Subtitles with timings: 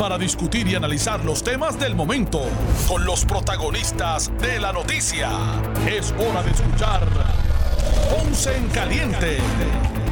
[0.00, 2.40] para discutir y analizar los temas del momento
[2.88, 5.28] con los protagonistas de la noticia.
[5.86, 7.06] Es hora de escuchar
[8.08, 9.36] Ponce en Caliente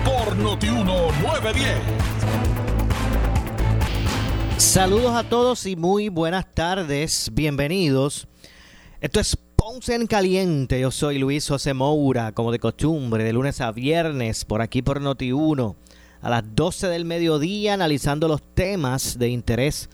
[0.05, 1.79] por Notiuno 910.
[4.59, 7.31] Saludos a todos y muy buenas tardes.
[7.33, 8.29] Bienvenidos.
[9.01, 10.81] Esto es Ponce en Caliente.
[10.81, 15.01] Yo soy Luis José Moura, como de costumbre, de lunes a viernes, por aquí por
[15.01, 15.77] Noti1
[16.21, 19.89] a las 12 del mediodía analizando los temas de interés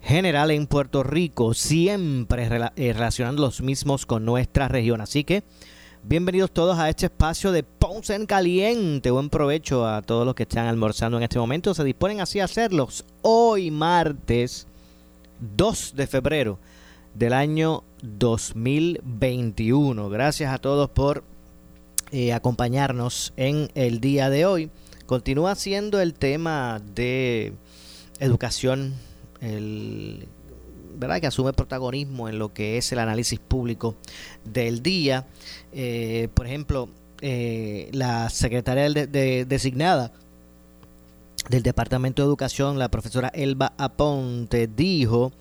[0.00, 5.00] general en Puerto Rico, siempre eh, relacionando los mismos con nuestra región.
[5.00, 5.44] Así que
[6.02, 9.10] bienvenidos todos a este espacio de Ponce en Caliente.
[9.10, 11.74] Buen provecho a todos los que están almorzando en este momento.
[11.74, 14.66] Se disponen así a hacerlos hoy martes
[15.56, 16.58] 2 de febrero
[17.14, 20.10] del año 2021.
[20.10, 21.24] Gracias a todos por
[22.12, 24.70] eh, acompañarnos en el día de hoy.
[25.06, 27.52] Continúa siendo el tema de
[28.20, 28.94] educación,
[29.40, 30.26] el,
[30.96, 31.20] ¿verdad?
[31.20, 33.96] que asume protagonismo en lo que es el análisis público
[34.44, 35.26] del día.
[35.72, 36.88] Eh, por ejemplo,
[37.20, 40.12] eh, la secretaria designada
[41.50, 45.32] del Departamento de Educación, la profesora Elba Aponte, dijo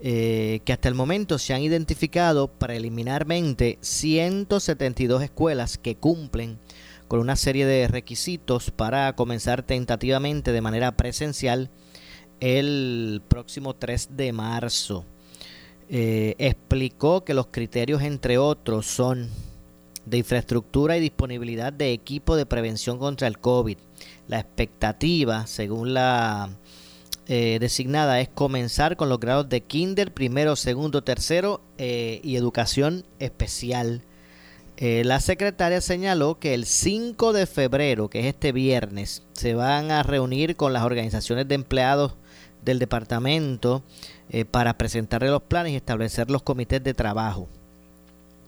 [0.00, 6.58] eh, que hasta el momento se han identificado preliminarmente 172 escuelas que cumplen
[7.12, 11.68] con una serie de requisitos para comenzar tentativamente de manera presencial
[12.40, 15.04] el próximo 3 de marzo.
[15.90, 19.28] Eh, explicó que los criterios, entre otros, son
[20.06, 23.76] de infraestructura y disponibilidad de equipo de prevención contra el COVID.
[24.26, 26.48] La expectativa, según la
[27.26, 33.04] eh, designada, es comenzar con los grados de kinder, primero, segundo, tercero eh, y educación
[33.18, 34.02] especial
[34.84, 39.92] eh, la secretaria señaló que el 5 de febrero, que es este viernes, se van
[39.92, 42.16] a reunir con las organizaciones de empleados
[42.64, 43.84] del departamento
[44.28, 47.48] eh, para presentarle los planes y establecer los comités de trabajo.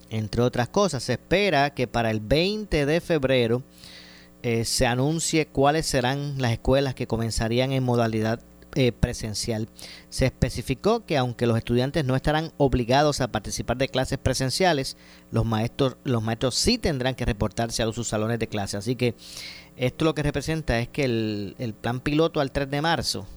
[0.09, 3.63] Entre otras cosas, se espera que para el 20 de febrero
[4.43, 8.41] eh, se anuncie cuáles serán las escuelas que comenzarían en modalidad
[8.75, 9.67] eh, presencial.
[10.09, 14.97] Se especificó que aunque los estudiantes no estarán obligados a participar de clases presenciales,
[15.31, 18.77] los maestros, los maestros sí tendrán que reportarse a sus salones de clase.
[18.77, 19.15] Así que
[19.77, 23.27] esto lo que representa es que el, el plan piloto al 3 de marzo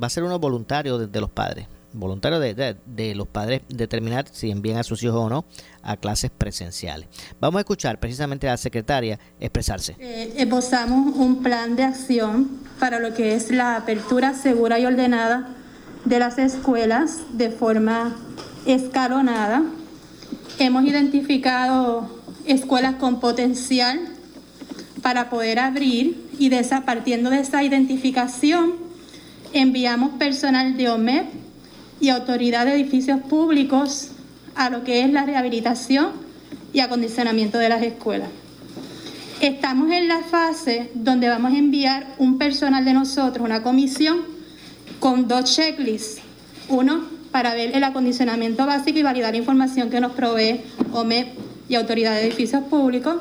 [0.00, 4.50] va a ser uno voluntario de los padres voluntario de, de, los padres determinar si
[4.50, 5.44] envían a sus hijos o no
[5.82, 7.08] a clases presenciales.
[7.40, 9.96] Vamos a escuchar precisamente a la secretaria expresarse.
[9.98, 15.48] Eh, esbozamos un plan de acción para lo que es la apertura segura y ordenada
[16.04, 18.16] de las escuelas de forma
[18.66, 19.62] escalonada.
[20.58, 22.08] Hemos identificado
[22.46, 24.00] escuelas con potencial
[25.02, 28.74] para poder abrir y de partiendo de esa identificación
[29.52, 31.39] enviamos personal de OMEP
[32.00, 34.08] y autoridad de edificios públicos
[34.54, 36.12] a lo que es la rehabilitación
[36.72, 38.28] y acondicionamiento de las escuelas.
[39.40, 44.18] Estamos en la fase donde vamos a enviar un personal de nosotros, una comisión,
[44.98, 46.20] con dos checklists.
[46.68, 50.60] Uno para ver el acondicionamiento básico y validar la información que nos provee
[50.92, 51.28] OMEP
[51.68, 53.16] y Autoridad de Edificios Públicos.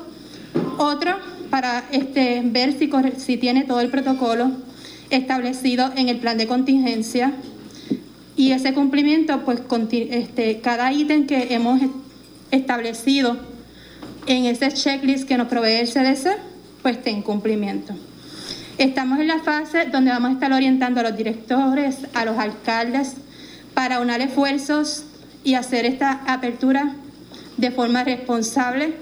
[0.77, 1.15] Otro
[1.49, 4.51] para este, ver si, si tiene todo el protocolo
[5.09, 7.33] establecido en el plan de contingencia
[8.39, 9.59] y ese cumplimiento, pues
[9.91, 11.81] este, cada ítem que hemos
[12.51, 13.35] establecido
[14.27, 16.37] en ese checklist que nos provee el CDC,
[16.81, 17.93] pues esté en cumplimiento.
[18.77, 23.15] Estamos en la fase donde vamos a estar orientando a los directores, a los alcaldes,
[23.73, 25.03] para unar esfuerzos
[25.43, 26.95] y hacer esta apertura
[27.57, 28.93] de forma responsable.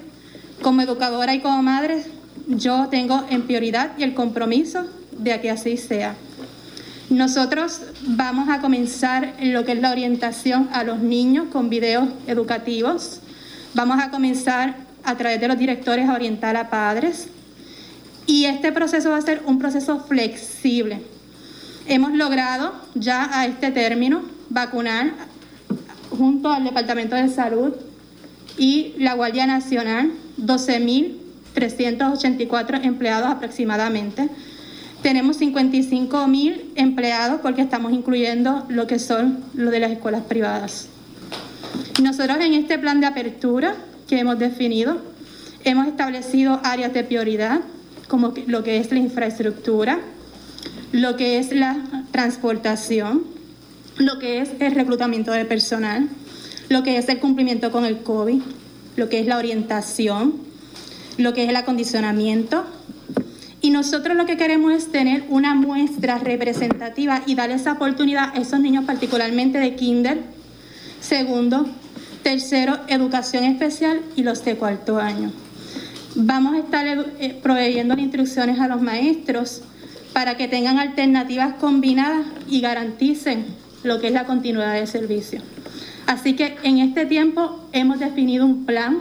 [0.63, 2.03] Como educadora y como madre,
[2.47, 6.15] yo tengo en prioridad y el compromiso de que así sea.
[7.09, 13.21] Nosotros vamos a comenzar lo que es la orientación a los niños con videos educativos.
[13.74, 14.75] Vamos a comenzar
[15.06, 17.30] a través de los directores a orientar a padres.
[18.25, 21.00] Y este proceso va a ser un proceso flexible.
[21.88, 25.13] Hemos logrado ya a este término vacunar
[26.10, 27.74] junto al Departamento de Salud
[28.57, 30.12] y la Guardia Nacional
[30.42, 34.27] 12.384 empleados aproximadamente
[35.01, 40.89] tenemos 55 mil empleados porque estamos incluyendo lo que son lo de las escuelas privadas.
[42.01, 43.75] Nosotros en este plan de apertura
[44.07, 45.01] que hemos definido,
[45.63, 47.61] hemos establecido áreas de prioridad,
[48.07, 49.99] como lo que es la infraestructura,
[50.91, 51.77] lo que es la
[52.11, 53.23] transportación,
[53.97, 56.07] lo que es el reclutamiento de personal,
[56.69, 58.41] lo que es el cumplimiento con el COVID,
[58.95, 60.35] lo que es la orientación,
[61.17, 62.65] lo que es el acondicionamiento.
[63.62, 68.39] Y nosotros lo que queremos es tener una muestra representativa y darle esa oportunidad a
[68.39, 70.21] esos niños particularmente de kinder,
[71.01, 71.65] segundo,
[72.21, 75.31] tercero, educación especial y los de cuarto año.
[76.15, 76.86] Vamos a estar
[77.19, 79.62] eh, proveyendo instrucciones a los maestros
[80.13, 83.45] para que tengan alternativas combinadas y garanticen
[83.83, 85.42] lo que es la continuidad de servicio.
[86.06, 89.00] Así que en este tiempo hemos definido un plan,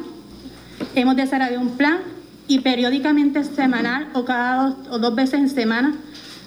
[0.94, 2.00] hemos desarrollado un plan
[2.48, 5.94] y periódicamente semanal o cada dos o dos veces en semana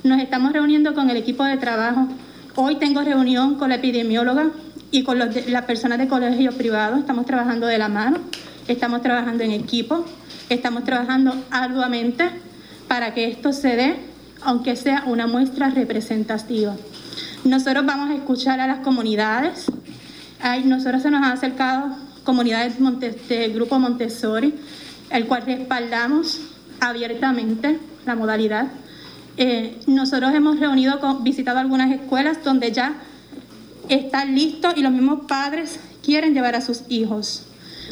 [0.04, 2.08] nos estamos reuniendo con el equipo de trabajo.
[2.56, 4.52] Hoy tengo reunión con la epidemióloga
[4.92, 7.00] y con las personas de colegios privados.
[7.00, 8.20] Estamos trabajando de la mano,
[8.68, 10.06] estamos trabajando en equipo,
[10.50, 12.30] estamos trabajando arduamente
[12.88, 13.96] para que esto se dé,
[14.42, 16.76] aunque sea una muestra representativa.
[17.44, 19.66] Nosotros vamos a escuchar a las comunidades.
[20.42, 22.76] Hay, nosotros se nos han acercado comunidades
[23.28, 24.54] del Grupo Montessori,
[25.12, 26.42] el cual respaldamos
[26.80, 28.68] abiertamente la modalidad.
[29.38, 32.96] Eh, nosotros hemos reunido, visitado algunas escuelas donde ya
[33.88, 37.44] están listos y los mismos padres quieren llevar a sus hijos.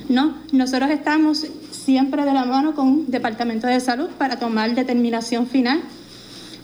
[0.10, 0.36] ¿no?
[0.52, 5.82] Nosotros estamos siempre de la mano con el Departamento de Salud para tomar determinación final.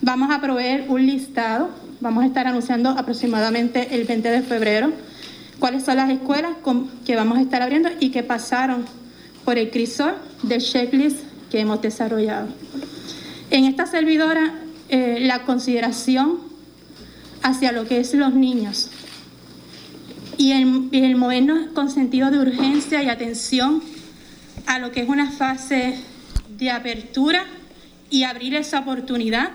[0.02, 1.70] Vamos a proveer un listado
[2.04, 4.92] Vamos a estar anunciando aproximadamente el 20 de febrero
[5.58, 6.52] cuáles son las escuelas
[7.06, 8.84] que vamos a estar abriendo y que pasaron
[9.44, 11.18] por el crisol del checklist
[11.50, 12.48] que hemos desarrollado.
[13.50, 14.54] En esta servidora,
[14.88, 16.38] eh, la consideración
[17.42, 18.90] hacia lo que es los niños
[20.38, 23.82] y el, el movernos con sentido de urgencia y atención
[24.66, 25.98] a lo que es una fase
[26.58, 27.44] de apertura
[28.10, 29.50] y abrir esa oportunidad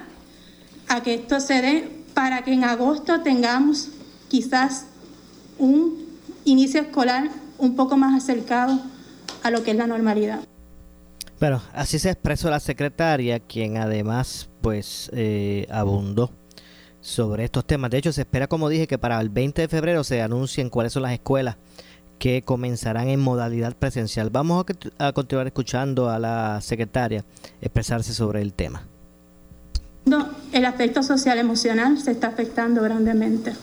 [0.87, 3.89] a que esto se dé para que en agosto tengamos
[4.27, 4.85] quizás
[5.57, 6.05] un
[6.45, 8.81] inicio escolar un poco más acercado
[9.43, 10.39] a lo que es la normalidad.
[11.39, 16.31] Bueno, así se expresó la secretaria, quien además pues eh, abundó
[16.99, 17.91] sobre estos temas.
[17.91, 20.93] De hecho, se espera, como dije, que para el 20 de febrero se anuncien cuáles
[20.93, 21.57] son las escuelas
[22.17, 24.29] que comenzarán en modalidad presencial.
[24.29, 24.65] Vamos
[24.97, 27.23] a continuar escuchando a la secretaria
[27.61, 28.83] expresarse sobre el tema
[30.51, 33.53] el aspecto social emocional se está afectando grandemente.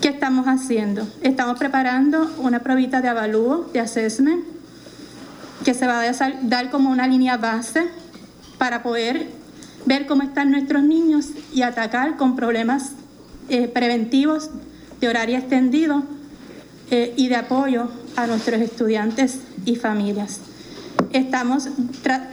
[0.00, 1.06] ¿Qué estamos haciendo?
[1.22, 4.44] Estamos preparando una probita de avalúo, de assessment,
[5.64, 6.12] que se va a
[6.42, 7.88] dar como una línea base
[8.58, 9.28] para poder
[9.86, 12.92] ver cómo están nuestros niños y atacar con problemas
[13.48, 14.50] eh, preventivos
[15.00, 16.04] de horario extendido
[16.90, 20.40] eh, y de apoyo a nuestros estudiantes y familias.
[21.12, 21.68] Estamos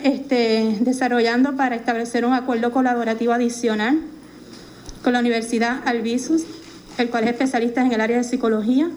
[0.03, 3.99] este, desarrollando para establecer un acuerdo colaborativo adicional
[5.03, 6.43] con la Universidad Albizus,
[6.97, 8.89] el cual es especialista en el área de psicología,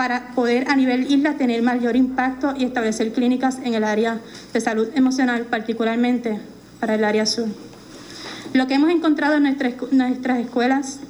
[0.00, 4.18] para poder a nivel isla tener mayor impacto y establecer clínicas en el área
[4.50, 6.40] de salud emocional, particularmente
[6.80, 7.48] para el área sur.
[8.54, 11.00] Lo que hemos encontrado en nuestras, nuestras escuelas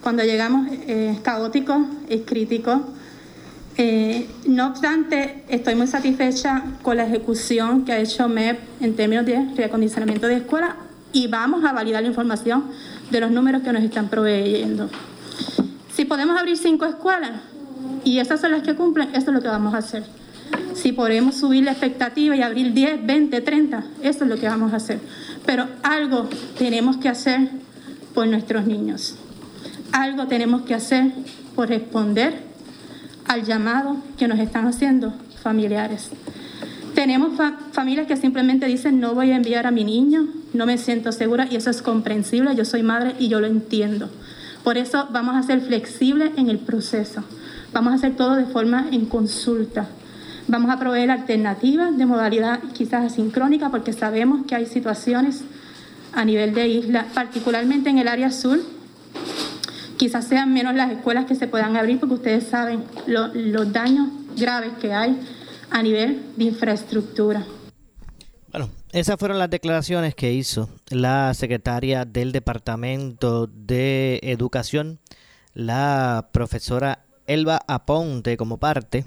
[0.00, 2.82] cuando llegamos es caótico, es crítico,
[3.76, 9.26] eh, no obstante, estoy muy satisfecha con la ejecución que ha hecho MEP en términos
[9.26, 10.76] de reacondicionamiento de escuelas
[11.12, 12.64] y vamos a validar la información
[13.10, 14.88] de los números que nos están proveyendo.
[15.94, 17.51] Si podemos abrir cinco escuelas
[18.04, 20.04] y esas son las que cumplen, eso es lo que vamos a hacer.
[20.74, 24.72] Si podemos subir la expectativa y abrir 10, 20, 30, eso es lo que vamos
[24.72, 25.00] a hacer.
[25.46, 27.50] Pero algo tenemos que hacer
[28.14, 29.16] por nuestros niños.
[29.92, 31.12] Algo tenemos que hacer
[31.54, 32.34] por responder
[33.26, 36.10] al llamado que nos están haciendo familiares.
[36.94, 37.32] Tenemos
[37.72, 41.48] familias que simplemente dicen no voy a enviar a mi niño, no me siento segura
[41.50, 44.10] y eso es comprensible, yo soy madre y yo lo entiendo.
[44.62, 47.24] Por eso vamos a ser flexibles en el proceso.
[47.72, 49.88] Vamos a hacer todo de forma en consulta.
[50.48, 55.42] Vamos a proveer alternativas de modalidad quizás asincrónica porque sabemos que hay situaciones
[56.12, 58.60] a nivel de isla, particularmente en el área sur,
[59.96, 64.72] quizás sean menos las escuelas que se puedan abrir porque ustedes saben los daños graves
[64.80, 65.18] que hay
[65.70, 67.46] a nivel de infraestructura.
[68.50, 74.98] Bueno, esas fueron las declaraciones que hizo la secretaria del Departamento de Educación,
[75.54, 79.04] la profesora Elba Aponte, como parte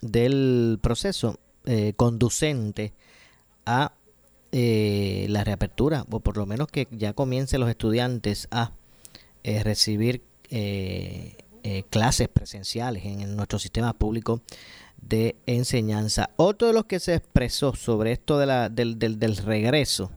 [0.00, 2.92] del proceso eh, conducente
[3.66, 3.92] a
[4.54, 8.72] eh, la reapertura, o por lo menos que ya comiencen los estudiantes a
[9.44, 11.36] eh, recibir eh,
[11.88, 14.42] clases presenciales en nuestro sistema público
[15.00, 16.30] de enseñanza.
[16.36, 20.10] Otro de los que se expresó sobre esto de la, del, del, regreso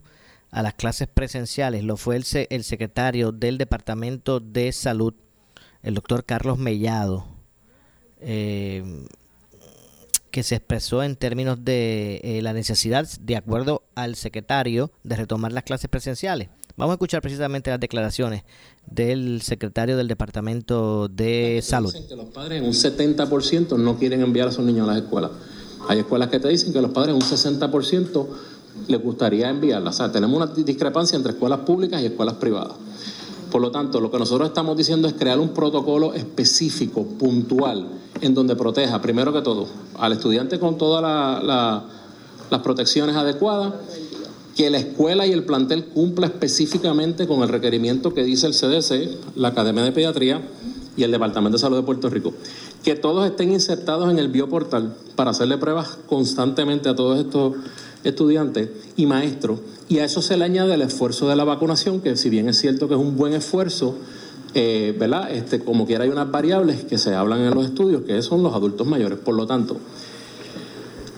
[0.51, 5.13] a las clases presenciales lo fue el, el secretario del Departamento de Salud,
[5.81, 7.34] el doctor Carlos Mellado,
[8.21, 9.05] eh,
[10.31, 15.53] que se expresó en términos de eh, la necesidad, de acuerdo al secretario, de retomar
[15.53, 16.49] las clases presenciales.
[16.77, 18.43] Vamos a escuchar precisamente las declaraciones
[18.85, 21.93] del secretario del Departamento de Salud.
[21.93, 25.03] Dicen que los padres en un 70% no quieren enviar a sus niños a las
[25.03, 25.31] escuelas.
[25.87, 28.27] Hay escuelas que te dicen que los padres en un 60%
[28.89, 29.95] les gustaría enviarlas.
[29.95, 32.75] O sea, tenemos una discrepancia entre escuelas públicas y escuelas privadas.
[33.55, 37.87] Por lo tanto, lo que nosotros estamos diciendo es crear un protocolo específico, puntual,
[38.19, 39.65] en donde proteja, primero que todo,
[39.97, 41.01] al estudiante con todas
[42.51, 43.75] las protecciones adecuadas
[44.57, 49.37] que la escuela y el plantel cumpla específicamente con el requerimiento que dice el CDC,
[49.37, 50.41] la Academia de Pediatría
[50.97, 52.33] y el Departamento de Salud de Puerto Rico.
[52.83, 57.53] Que todos estén insertados en el bioportal para hacerle pruebas constantemente a todos estos
[58.05, 59.59] estudiantes y maestros.
[59.87, 62.57] Y a eso se le añade el esfuerzo de la vacunación, que si bien es
[62.57, 63.95] cierto que es un buen esfuerzo,
[64.53, 65.31] eh, ¿verdad?
[65.31, 68.53] Este, como quiera hay unas variables que se hablan en los estudios, que son los
[68.53, 69.19] adultos mayores.
[69.19, 69.77] Por lo tanto,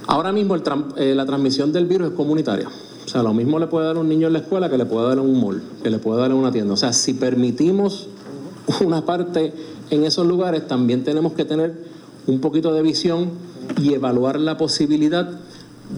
[0.08, 2.68] ahora mismo eh, la transmisión del virus es comunitaria.
[3.06, 5.08] O sea, lo mismo le puede dar un niño en la escuela que le puede
[5.08, 6.74] dar en un mall, que le puede dar en una tienda.
[6.74, 8.08] O sea, si permitimos
[8.86, 9.54] una parte
[9.90, 11.74] en esos lugares, también tenemos que tener
[12.26, 13.30] un poquito de visión
[13.82, 15.30] y evaluar la posibilidad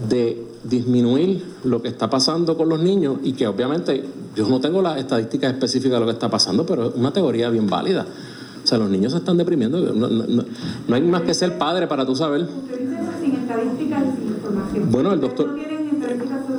[0.08, 4.04] de disminuir lo que está pasando con los niños y que obviamente
[4.36, 7.48] yo no tengo las estadísticas específicas de lo que está pasando, pero es una teoría
[7.50, 8.06] bien válida.
[8.62, 9.80] O sea, los niños se están deprimiendo.
[9.80, 12.46] No, hay más que ser padre para tú saber.
[14.90, 15.56] Bueno, el doctor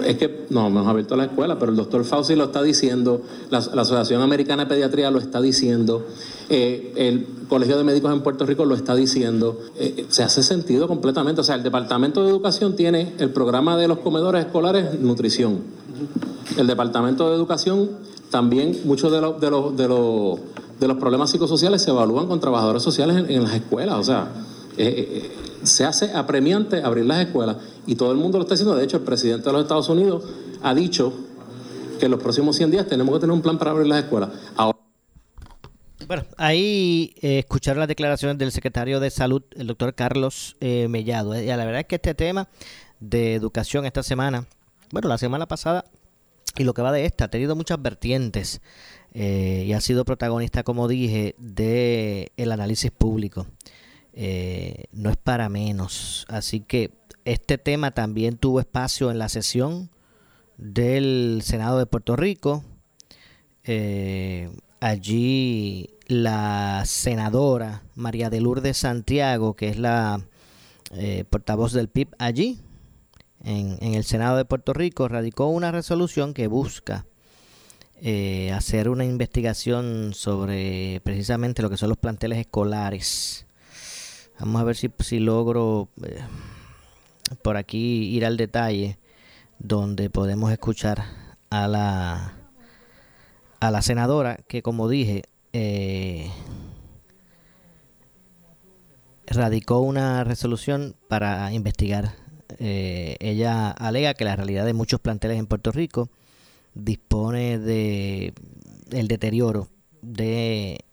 [0.05, 3.59] es que no, hemos abierto la escuela, pero el doctor Fauci lo está diciendo, la,
[3.59, 6.05] Asociación Americana de Pediatría lo está diciendo,
[6.53, 10.85] eh, el Colegio de Médicos en Puerto Rico lo está diciendo, eh, se hace sentido
[10.85, 11.39] completamente.
[11.39, 15.61] O sea, el Departamento de Educación tiene el programa de los comedores escolares nutrición.
[16.57, 17.91] El Departamento de Educación
[18.29, 23.23] también, muchos de los, de los, de los, problemas psicosociales se evalúan con trabajadores sociales
[23.29, 23.95] en, las escuelas.
[23.95, 24.27] O sea,
[24.77, 25.31] eh,
[25.63, 27.55] se hace apremiante abrir las escuelas
[27.87, 28.75] y todo el mundo lo está haciendo.
[28.75, 30.23] De hecho, el presidente de los Estados Unidos
[30.61, 31.13] ha dicho
[31.97, 34.31] que en los próximos 100 días tenemos que tener un plan para abrir las escuelas.
[36.11, 41.41] Bueno, ahí eh, escucharon las declaraciones del secretario de Salud, el doctor Carlos eh, Mellado.
[41.41, 42.49] Y la verdad es que este tema
[42.99, 44.45] de educación esta semana,
[44.91, 45.85] bueno, la semana pasada
[46.57, 48.59] y lo que va de esta, ha tenido muchas vertientes
[49.13, 53.47] eh, y ha sido protagonista, como dije, de el análisis público.
[54.11, 56.25] Eh, no es para menos.
[56.27, 56.91] Así que
[57.23, 59.91] este tema también tuvo espacio en la sesión
[60.57, 62.65] del Senado de Puerto Rico.
[63.63, 64.49] Eh,
[64.81, 70.21] allí la senadora María de Lourdes Santiago, que es la
[70.91, 72.59] eh, portavoz del PIB allí,
[73.43, 77.05] en, el Senado de Puerto Rico, radicó una resolución que busca
[78.53, 83.45] hacer una investigación sobre precisamente lo que son los planteles escolares.
[84.41, 86.19] Vamos a ver si, si logro eh,
[87.43, 88.97] por aquí ir al detalle
[89.59, 91.05] donde podemos escuchar
[91.51, 92.33] a la
[93.59, 96.29] a la senadora que como dije eh,
[99.27, 102.15] radicó una resolución para investigar.
[102.59, 106.09] Eh, ella alega que la realidad de muchos planteles en Puerto Rico
[106.73, 108.33] dispone de
[108.91, 109.69] el deterioro
[110.01, 110.83] de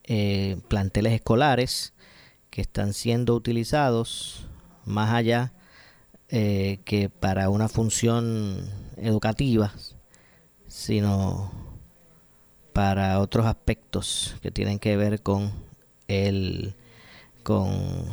[0.68, 1.92] planteles escolares
[2.50, 4.48] que están siendo utilizados
[4.84, 5.52] más allá
[6.30, 9.72] eh, que para una función educativa,
[10.66, 11.50] sino
[12.78, 15.50] para otros aspectos que tienen que ver con
[16.06, 16.76] el
[17.42, 17.68] con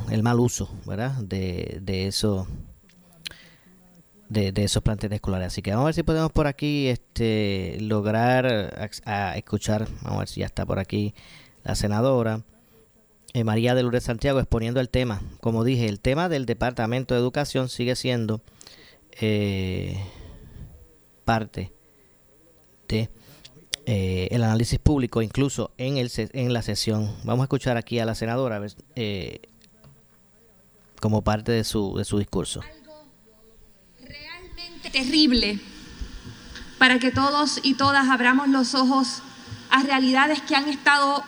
[0.09, 1.11] el mal uso ¿verdad?
[1.21, 2.47] de, de eso
[4.27, 8.89] de, esos planteles escolares así que vamos a ver si podemos por aquí este lograr
[9.35, 11.13] escuchar vamos a ver si ya está por aquí
[11.63, 12.41] la senadora
[13.35, 15.21] eh, María de Lourdes Santiago exponiendo el tema.
[15.41, 18.39] Como dije, el tema del Departamento de Educación sigue siendo
[19.19, 20.01] eh,
[21.25, 21.73] parte
[22.87, 23.09] de
[23.85, 27.15] eh, el análisis público, incluso en, el, en la sesión.
[27.23, 28.61] Vamos a escuchar aquí a la senadora
[30.99, 32.61] como parte de su, de su discurso.
[32.61, 33.05] Algo
[34.01, 35.59] realmente terrible
[36.79, 39.21] para que todos y todas abramos los ojos
[39.69, 41.23] a realidades que han estado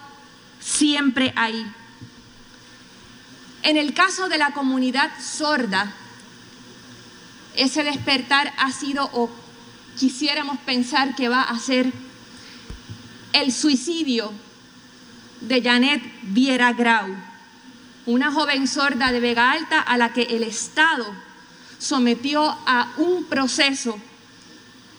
[0.60, 1.66] siempre ahí
[3.68, 5.92] en el caso de la comunidad sorda,
[7.58, 9.30] ese despertar ha sido o
[9.98, 11.92] quisiéramos pensar que va a ser
[13.34, 14.32] el suicidio
[15.42, 17.16] de Janet Viera Grau
[18.08, 21.06] una joven sorda de Vega Alta a la que el Estado
[21.78, 24.00] sometió a un proceso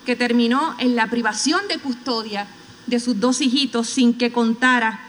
[0.04, 2.46] que terminó en la privación de custodia
[2.86, 5.00] de sus dos hijitos sin que contara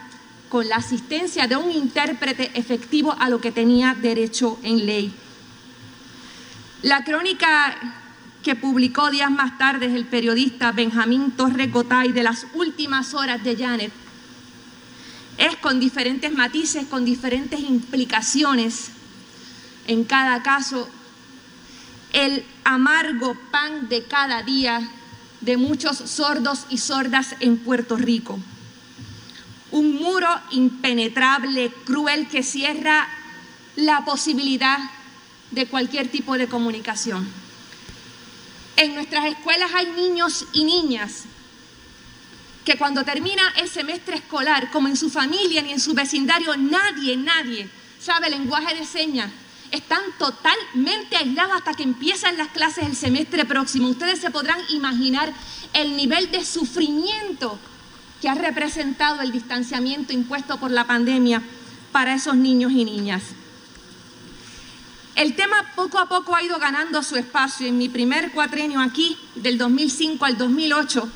[0.47, 5.13] con la asistencia de un intérprete efectivo a lo que tenía derecho en ley.
[6.81, 7.98] La crónica
[8.43, 13.55] que publicó días más tarde el periodista Benjamín Torres Gotay de las últimas horas de
[13.55, 13.91] Janet
[15.37, 18.91] es con diferentes matices, con diferentes implicaciones
[19.89, 20.87] en cada caso,
[22.13, 24.87] el amargo pan de cada día
[25.41, 28.39] de muchos sordos y sordas en Puerto Rico.
[29.71, 33.07] Un muro impenetrable, cruel, que cierra
[33.77, 34.77] la posibilidad
[35.49, 37.27] de cualquier tipo de comunicación.
[38.79, 41.25] En nuestras escuelas hay niños y niñas
[42.63, 47.17] que cuando termina el semestre escolar, como en su familia ni en su vecindario, nadie,
[47.17, 47.69] nadie
[47.99, 49.31] sabe lenguaje de señas.
[49.71, 53.89] Están totalmente aislados hasta que empiezan las clases el semestre próximo.
[53.89, 55.33] Ustedes se podrán imaginar
[55.73, 57.59] el nivel de sufrimiento
[58.21, 61.41] que ha representado el distanciamiento impuesto por la pandemia
[61.91, 63.23] para esos niños y niñas.
[65.19, 67.67] El tema poco a poco ha ido ganando su espacio.
[67.67, 71.09] En mi primer cuatrenio aquí, del 2005 al 2008,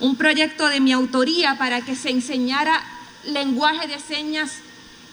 [0.00, 2.82] un proyecto de mi autoría para que se enseñara
[3.26, 4.54] lenguaje de señas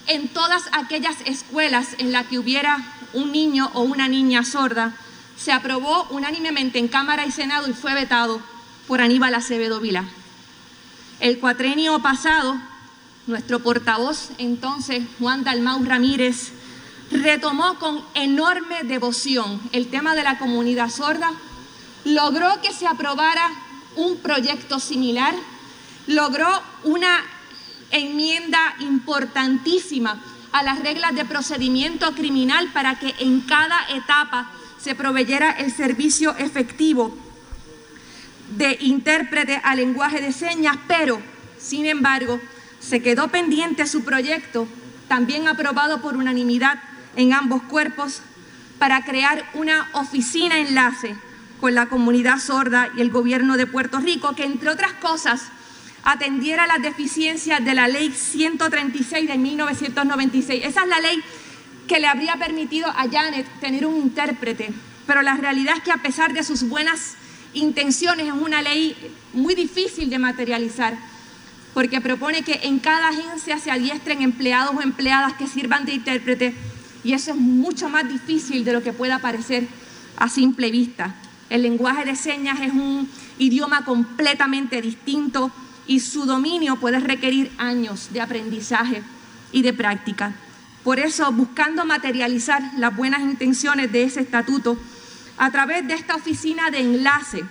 [0.08, 2.78] en todas aquellas escuelas en las que hubiera
[3.12, 4.96] un niño o una niña sorda,
[5.36, 8.42] se aprobó unánimemente en Cámara y Senado y fue vetado
[8.88, 10.04] por Aníbal Acevedo Vila.
[11.20, 12.56] El cuatrenio pasado,
[13.28, 16.54] nuestro portavoz entonces, Juan Dalmau Ramírez,
[17.12, 21.30] retomó con enorme devoción el tema de la comunidad sorda,
[22.04, 23.50] logró que se aprobara
[23.96, 25.34] un proyecto similar,
[26.06, 26.48] logró
[26.84, 27.22] una
[27.90, 34.50] enmienda importantísima a las reglas de procedimiento criminal para que en cada etapa
[34.80, 37.16] se proveyera el servicio efectivo
[38.56, 41.20] de intérprete a lenguaje de señas, pero,
[41.58, 42.40] sin embargo,
[42.80, 44.66] se quedó pendiente su proyecto,
[45.08, 46.82] también aprobado por unanimidad
[47.16, 48.22] en ambos cuerpos,
[48.78, 51.14] para crear una oficina enlace
[51.60, 55.42] con la comunidad sorda y el gobierno de Puerto Rico, que entre otras cosas
[56.04, 60.64] atendiera las deficiencias de la ley 136 de 1996.
[60.64, 61.22] Esa es la ley
[61.86, 64.70] que le habría permitido a Janet tener un intérprete,
[65.06, 67.14] pero la realidad es que a pesar de sus buenas
[67.54, 68.96] intenciones es una ley
[69.32, 70.96] muy difícil de materializar,
[71.74, 76.54] porque propone que en cada agencia se adiestren empleados o empleadas que sirvan de intérprete,
[77.04, 79.66] y eso es mucho más difícil de lo que pueda parecer
[80.16, 81.14] a simple vista.
[81.50, 85.50] El lenguaje de señas es un idioma completamente distinto
[85.86, 89.02] y su dominio puede requerir años de aprendizaje
[89.52, 90.32] y de práctica.
[90.84, 94.76] Por eso, buscando materializar las buenas intenciones de ese estatuto,
[95.38, 97.44] a través de esta oficina de enlace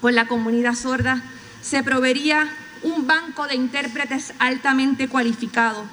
[0.00, 1.22] con la comunidad sorda,
[1.60, 2.48] se proveería
[2.82, 5.84] un banco de intérpretes altamente cualificados.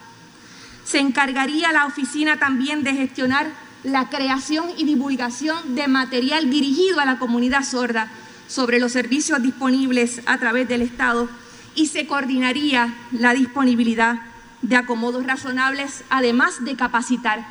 [0.85, 3.47] Se encargaría la oficina también de gestionar
[3.83, 8.11] la creación y divulgación de material dirigido a la comunidad sorda
[8.47, 11.27] sobre los servicios disponibles a través del Estado
[11.73, 14.21] y se coordinaría la disponibilidad
[14.61, 17.45] de acomodos razonables, además de capacitar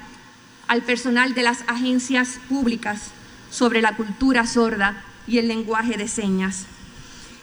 [0.67, 3.11] al personal de las agencias públicas
[3.51, 6.67] sobre la cultura sorda y el lenguaje de señas.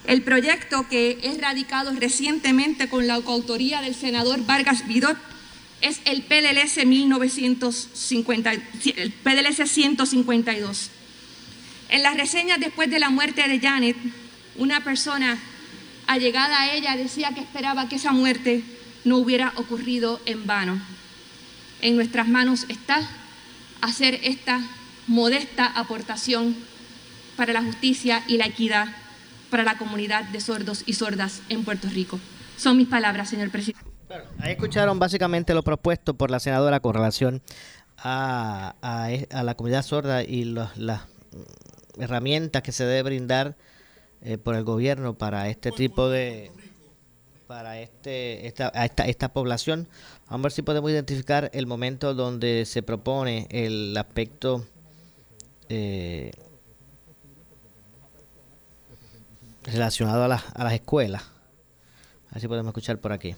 [0.06, 5.17] El proyecto que es radicado recientemente con la coautoría del senador Vargas Vidot
[5.82, 10.89] es el PDLS, 1950, el PDLS 152.
[11.89, 13.98] En las reseñas después de la muerte de Janet,
[14.58, 15.38] una persona
[16.08, 18.63] allegada a ella decía que esperaba que esa muerte
[19.04, 20.82] no hubiera ocurrido en vano.
[21.82, 23.02] En nuestras manos está
[23.82, 24.62] hacer esta
[25.08, 26.56] modesta aportación
[27.36, 28.88] para la justicia y la equidad
[29.50, 32.20] para la comunidad de sordos y sordas en Puerto Rico.
[32.58, 33.90] Son mis palabras, señor presidente.
[34.39, 37.41] Ahí escucharon básicamente lo propuesto por la senadora con relación
[37.97, 41.02] a, a, la comunidad sorda y las
[41.97, 43.56] herramientas que se debe brindar
[44.21, 46.52] eh, por el gobierno para este tipo de
[47.47, 49.88] para este esta, esta, esta población.
[50.30, 54.65] Vamos a ver si podemos identificar el momento donde se propone el aspecto
[55.69, 56.32] eh,
[59.63, 61.24] relacionado a, las a las escuelas.
[62.30, 63.36] A ver si podemos escuchar por aquí.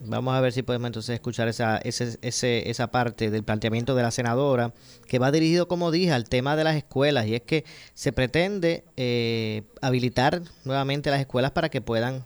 [0.00, 4.02] Vamos a ver si podemos entonces escuchar esa, ese, ese, esa parte del planteamiento de
[4.02, 4.72] la senadora,
[5.08, 8.84] que va dirigido, como dije, al tema de las escuelas, y es que se pretende
[8.96, 12.24] eh, habilitar nuevamente las escuelas para que puedan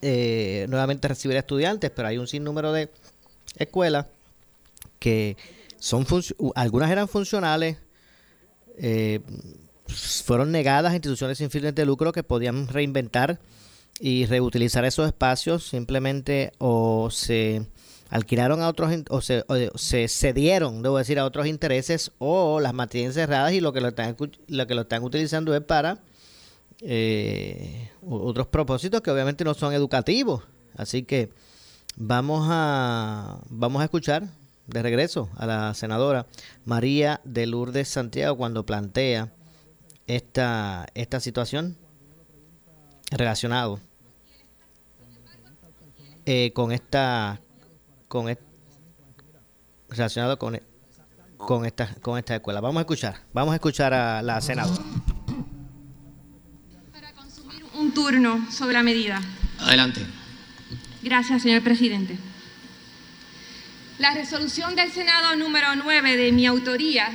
[0.00, 2.88] eh, nuevamente recibir estudiantes, pero hay un sinnúmero de
[3.56, 4.06] escuelas
[4.98, 5.36] que
[5.78, 6.06] son
[6.54, 7.76] algunas eran funcionales,
[8.78, 9.20] eh,
[9.86, 13.38] fueron negadas instituciones sin fines de lucro que podían reinventar
[14.00, 17.66] y reutilizar esos espacios simplemente o se
[18.10, 23.12] alquilaron a otros o se, se cedieron, debo decir, a otros intereses o las mantienen
[23.12, 24.16] cerradas y lo que lo están,
[24.48, 25.98] lo que lo están utilizando es para
[26.80, 30.42] eh, otros propósitos que obviamente no son educativos.
[30.76, 31.30] Así que
[31.96, 34.28] vamos a, vamos a escuchar
[34.66, 36.26] de regreso a la senadora
[36.64, 39.32] María de Lourdes Santiago cuando plantea
[40.06, 41.76] esta, esta situación
[43.10, 43.80] relacionado
[46.26, 47.40] eh, con esta
[48.08, 48.36] con
[49.88, 50.60] relacionado con
[51.36, 52.60] con esta con esta escuela.
[52.60, 54.82] Vamos a escuchar vamos a escuchar a la senadora.
[56.92, 59.20] Para consumir un turno sobre la medida.
[59.60, 60.00] Adelante.
[61.02, 62.16] Gracias señor presidente.
[63.98, 67.10] La resolución del senado número 9 de mi autoría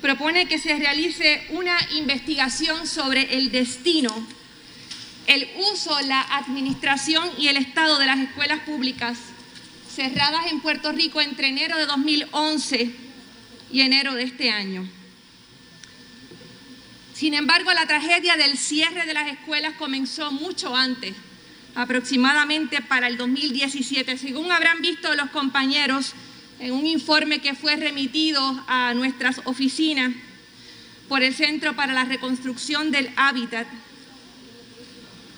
[0.00, 4.10] propone que se realice una investigación sobre el destino
[5.28, 9.18] el uso, la administración y el estado de las escuelas públicas
[9.94, 12.90] cerradas en Puerto Rico entre enero de 2011
[13.70, 14.88] y enero de este año.
[17.12, 21.14] Sin embargo, la tragedia del cierre de las escuelas comenzó mucho antes,
[21.74, 26.14] aproximadamente para el 2017, según habrán visto los compañeros
[26.58, 30.12] en un informe que fue remitido a nuestras oficinas
[31.06, 33.66] por el Centro para la Reconstrucción del Hábitat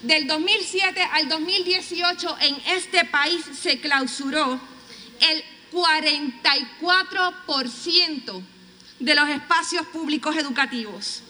[0.02, 4.58] del 2007 al 2018 en este país se clausuró
[5.20, 8.42] el 44%
[8.98, 11.22] de los espacios públicos educativos.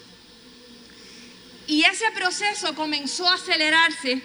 [1.66, 4.22] Y ese proceso comenzó a acelerarse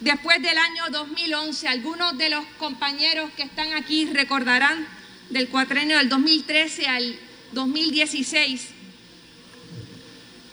[0.00, 1.66] después del año 2011.
[1.68, 4.86] Algunos de los compañeros que están aquí recordarán
[5.30, 7.18] del cuatrenio del 2013 al
[7.52, 8.68] 2016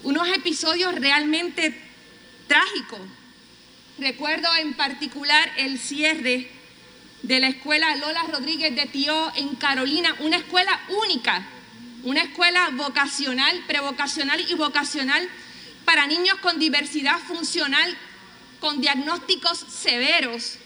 [0.04, 1.89] unos episodios realmente
[2.50, 2.98] trágico.
[4.00, 6.50] Recuerdo en particular el cierre
[7.22, 11.46] de la escuela Lola Rodríguez de Tío en Carolina, una escuela única,
[12.04, 15.30] una escuela vocacional, prevocacional y vocacional
[15.86, 17.96] para niños con diversidad funcional,
[18.60, 20.58] con diagnósticos severos,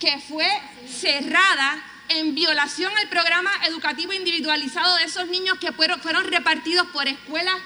[0.00, 0.48] que fue
[0.88, 7.56] cerrada en violación al programa educativo individualizado de esos niños que fueron, repartidos por escuelas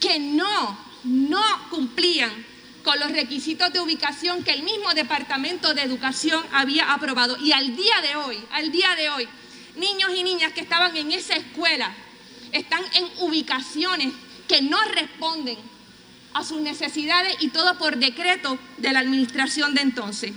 [0.00, 2.53] que no, no cumplían
[2.84, 7.36] con los requisitos de ubicación que el mismo Departamento de Educación había aprobado.
[7.38, 9.26] Y al día de hoy, al día de hoy,
[9.76, 11.92] niños y niñas que estaban en esa escuela
[12.52, 14.12] están en ubicaciones
[14.46, 15.56] que no responden
[16.34, 20.32] a sus necesidades y todo por decreto de la administración de entonces.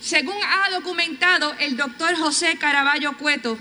[0.00, 3.56] Según ha documentado el doctor José Caraballo Cueto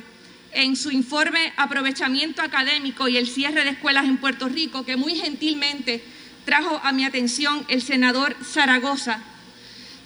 [0.51, 5.15] en su informe Aprovechamiento Académico y el cierre de escuelas en Puerto Rico, que muy
[5.15, 6.03] gentilmente
[6.45, 9.19] trajo a mi atención el senador Zaragoza.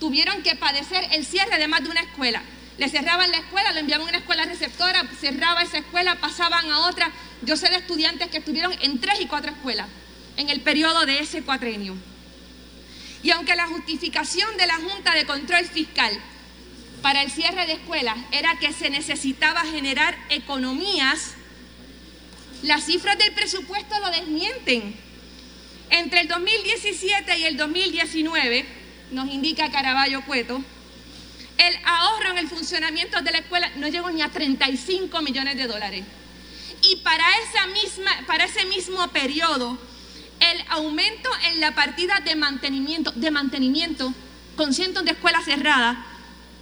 [0.00, 2.42] tuvieron que padecer el cierre de más de una escuela.
[2.78, 6.86] Le cerraban la escuela, lo enviaban a una escuela receptora, cerraba esa escuela, pasaban a
[6.86, 7.10] otra.
[7.42, 9.88] Yo sé de estudiantes que estuvieron en tres y cuatro escuelas
[10.36, 11.94] en el periodo de ese cuatrenio.
[13.22, 16.18] Y aunque la justificación de la Junta de Control Fiscal
[17.02, 21.34] para el cierre de escuelas era que se necesitaba generar economías,
[22.62, 24.94] las cifras del presupuesto lo desmienten.
[25.90, 28.64] Entre el 2017 y el 2019,
[29.10, 30.62] nos indica Caraballo Cueto,
[31.58, 35.66] el ahorro en el funcionamiento de la escuela no llegó ni a 35 millones de
[35.66, 36.04] dólares.
[36.82, 39.78] Y para, esa misma, para ese mismo periodo,
[40.40, 44.12] el aumento en la partida de mantenimiento, de mantenimiento
[44.56, 45.98] con cientos de escuelas cerradas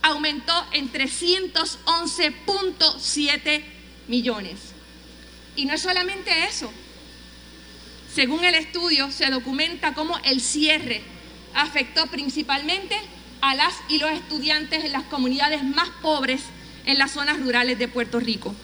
[0.03, 3.65] aumentó en 311.7
[4.09, 4.59] millones.
[5.57, 6.73] Y no es solamente eso.
[8.15, 11.03] Según el estudio, se documenta cómo el cierre
[11.55, 12.97] afectó principalmente
[13.41, 16.43] a las y los estudiantes en las comunidades más pobres
[16.85, 18.55] en las zonas rurales de Puerto Rico.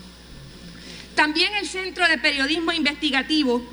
[1.15, 3.65] También el Centro de Periodismo Investigativo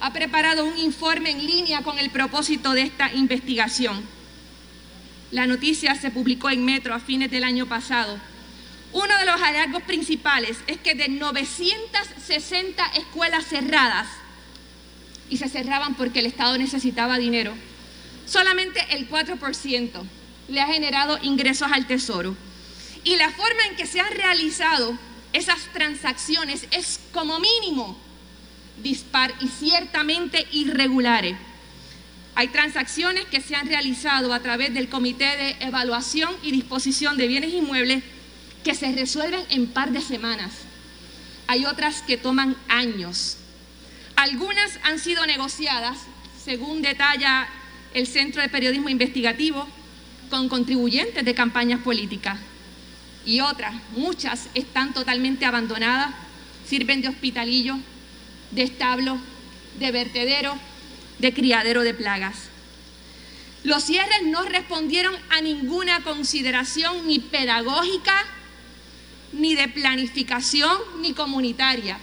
[0.00, 4.02] ha preparado un informe en línea con el propósito de esta investigación.
[5.30, 8.18] La noticia se publicó en Metro a fines del año pasado.
[8.92, 14.08] Uno de los hallazgos principales es que de 960 escuelas cerradas,
[15.28, 17.54] y se cerraban porque el Estado necesitaba dinero,
[18.26, 20.02] solamente el 4%,
[20.48, 22.34] le ha generado ingresos al Tesoro.
[23.04, 24.98] Y la forma en que se han realizado
[25.32, 27.96] esas transacciones es como mínimo
[28.82, 31.36] dispar y ciertamente irregulares.
[32.34, 37.26] Hay transacciones que se han realizado a través del Comité de Evaluación y Disposición de
[37.26, 38.02] Bienes Inmuebles
[38.64, 40.52] que se resuelven en par de semanas.
[41.46, 43.36] Hay otras que toman años.
[44.16, 45.98] Algunas han sido negociadas,
[46.42, 47.48] según detalla
[47.94, 49.66] el Centro de Periodismo Investigativo,
[50.28, 52.38] con contribuyentes de campañas políticas.
[53.26, 56.14] Y otras, muchas, están totalmente abandonadas,
[56.66, 57.78] sirven de hospitalillo,
[58.50, 59.18] de establo,
[59.78, 60.54] de vertedero,
[61.18, 62.48] de criadero de plagas.
[63.62, 68.14] Los cierres no respondieron a ninguna consideración ni pedagógica,
[69.32, 71.98] ni de planificación, ni comunitaria.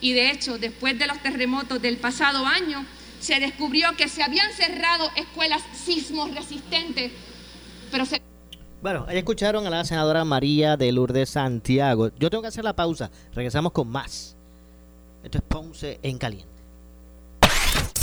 [0.00, 2.84] Y de hecho, después de los terremotos del pasado año,
[3.20, 7.12] se descubrió que se habían cerrado escuelas sismos resistentes,
[7.90, 8.22] pero se...
[8.80, 12.08] Bueno, ahí escucharon a la senadora María de Lourdes Santiago.
[12.18, 13.10] Yo tengo que hacer la pausa.
[13.34, 14.38] Regresamos con más.
[15.22, 16.48] Esto es Ponce en Caliente.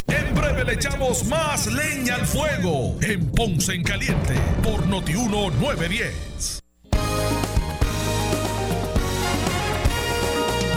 [0.08, 6.62] En breve le echamos más leña al fuego en Ponce en Caliente por Notiuno 910.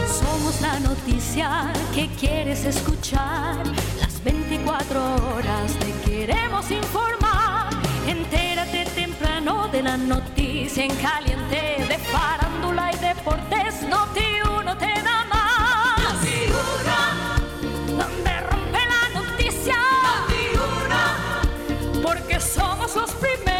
[0.08, 3.62] Somos la noticia que quieres escuchar.
[4.00, 7.70] Las 24 horas te queremos informar.
[8.08, 13.82] Entérate temprano de la noticia en caliente de farándula y deportes.
[13.88, 14.39] Noti
[23.20, 23.59] somos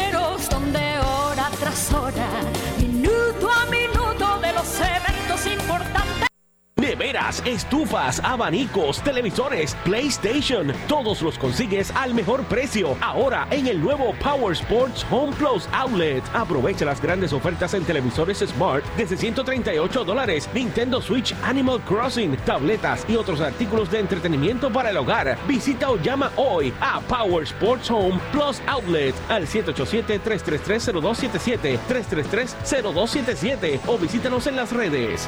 [7.11, 12.95] Estufas, abanicos, televisores, PlayStation, todos los consigues al mejor precio.
[13.01, 16.23] Ahora en el nuevo Power Sports Home Plus Outlet.
[16.33, 23.05] Aprovecha las grandes ofertas en televisores Smart desde 138 dólares, Nintendo Switch Animal Crossing, tabletas
[23.09, 25.37] y otros artículos de entretenimiento para el hogar.
[25.47, 34.47] Visita o llama hoy a Power Sports Home Plus Outlet al 787-333-0277, 333-0277 o visítanos
[34.47, 35.27] en las redes.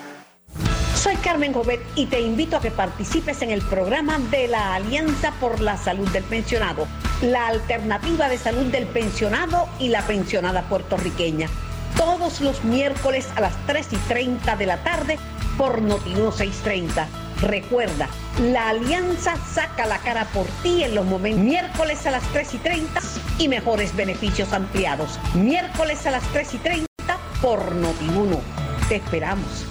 [1.01, 5.31] Soy Carmen Jovet y te invito a que participes en el programa de la Alianza
[5.39, 6.87] por la Salud del Pensionado,
[7.23, 11.49] la alternativa de salud del pensionado y la pensionada puertorriqueña.
[11.97, 15.17] Todos los miércoles a las 3 y 30 de la tarde
[15.57, 17.07] por Notiuno 630.
[17.41, 18.07] Recuerda,
[18.39, 22.57] la Alianza saca la cara por ti en los momentos miércoles a las 3 y
[22.59, 23.01] 30
[23.39, 25.19] y mejores beneficios ampliados.
[25.33, 26.87] Miércoles a las 3 y 30
[27.41, 28.39] por Notiuno.
[28.87, 29.70] Te esperamos.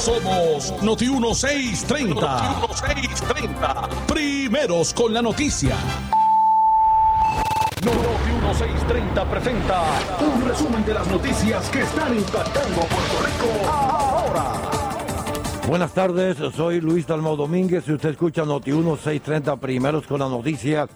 [0.00, 2.14] Somos Noti 1630.
[2.14, 3.88] Noti 1630.
[4.06, 5.76] Primeros con la noticia.
[7.84, 9.82] Noti 1630 presenta
[10.20, 14.52] un resumen de las noticias que están impactando a Puerto Rico ahora.
[15.68, 20.88] Buenas tardes, soy Luis Dalmau Domínguez y usted escucha Noti 1630 Primeros con la noticia.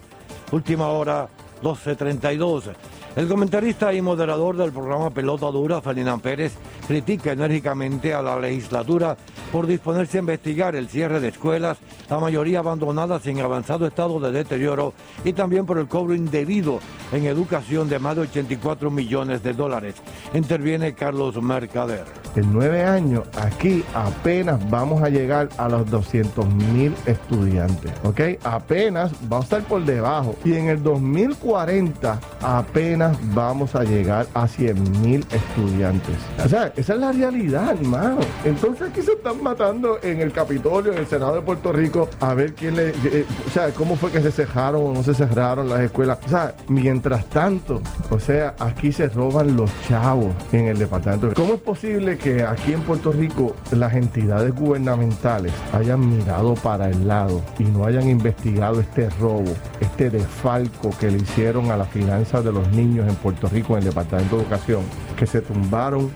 [0.51, 1.29] Última hora
[1.61, 2.71] 1232.
[3.17, 6.55] El comentarista y moderador del programa Pelota Dura, Ferdinand Pérez,
[6.87, 9.17] critica enérgicamente a la legislatura
[9.53, 14.33] por disponerse a investigar el cierre de escuelas, la mayoría abandonadas en avanzado estado de
[14.33, 14.95] deterioro,
[15.25, 16.81] y también por el cobro indebido
[17.13, 19.95] en educación de más de 84 millones de dólares.
[20.33, 22.05] Interviene Carlos Mercader.
[22.35, 28.21] En nueve años, aquí apenas vamos a llegar a los 200 mil estudiantes, ¿ok?
[28.43, 30.35] Apenas vamos a estar por debajo.
[30.45, 36.17] Y en el 2040, apenas vamos a llegar a 100 mil estudiantes.
[36.45, 38.19] O sea, esa es la realidad, hermano.
[38.45, 42.35] Entonces aquí se están matando en el Capitolio, en el Senado de Puerto Rico, a
[42.35, 42.89] ver quién le...
[42.89, 46.19] eh, o sea, cómo fue que se cerraron o no se cerraron las escuelas.
[46.27, 51.33] O sea, mientras tanto, o sea, aquí se roban los chavos en el departamento.
[51.35, 57.07] ¿Cómo es posible que aquí en Puerto Rico las entidades gubernamentales hayan mirado para el
[57.07, 62.45] lado y no hayan investigado este robo, este desfalco que le hicieron a las finanzas
[62.45, 64.83] de los niños en Puerto Rico en el Departamento de Educación?
[65.17, 66.11] Que se tumbaron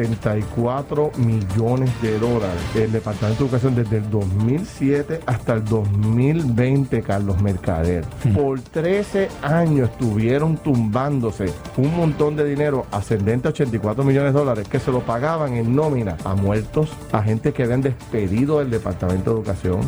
[0.00, 7.40] 84 millones de dólares el Departamento de Educación desde el 2007 hasta el 2020, Carlos
[7.40, 8.04] Mercader.
[8.34, 14.68] Por 13 años estuvieron tumbándose un montón de dinero ascendente a 84 millones de dólares
[14.68, 19.30] que se lo pagaban en nómina a muertos, a gente que habían despedido del Departamento
[19.30, 19.80] de Educación,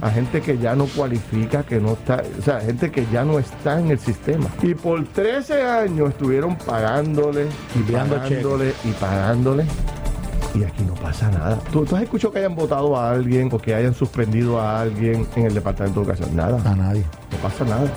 [0.00, 3.38] a gente que ya no cualifica, que no está, o sea, gente que ya no
[3.38, 4.46] está en el sistema.
[4.62, 9.37] Y por 13 años estuvieron pagándole y pagándole y pagándole.
[10.54, 11.58] Y aquí no pasa nada.
[11.72, 15.26] ¿Tú, tú has escuchado que hayan votado a alguien o que hayan suspendido a alguien
[15.36, 16.36] en el Departamento de Educación?
[16.36, 16.60] Nada.
[16.70, 17.04] A nadie.
[17.30, 17.88] No pasa nada.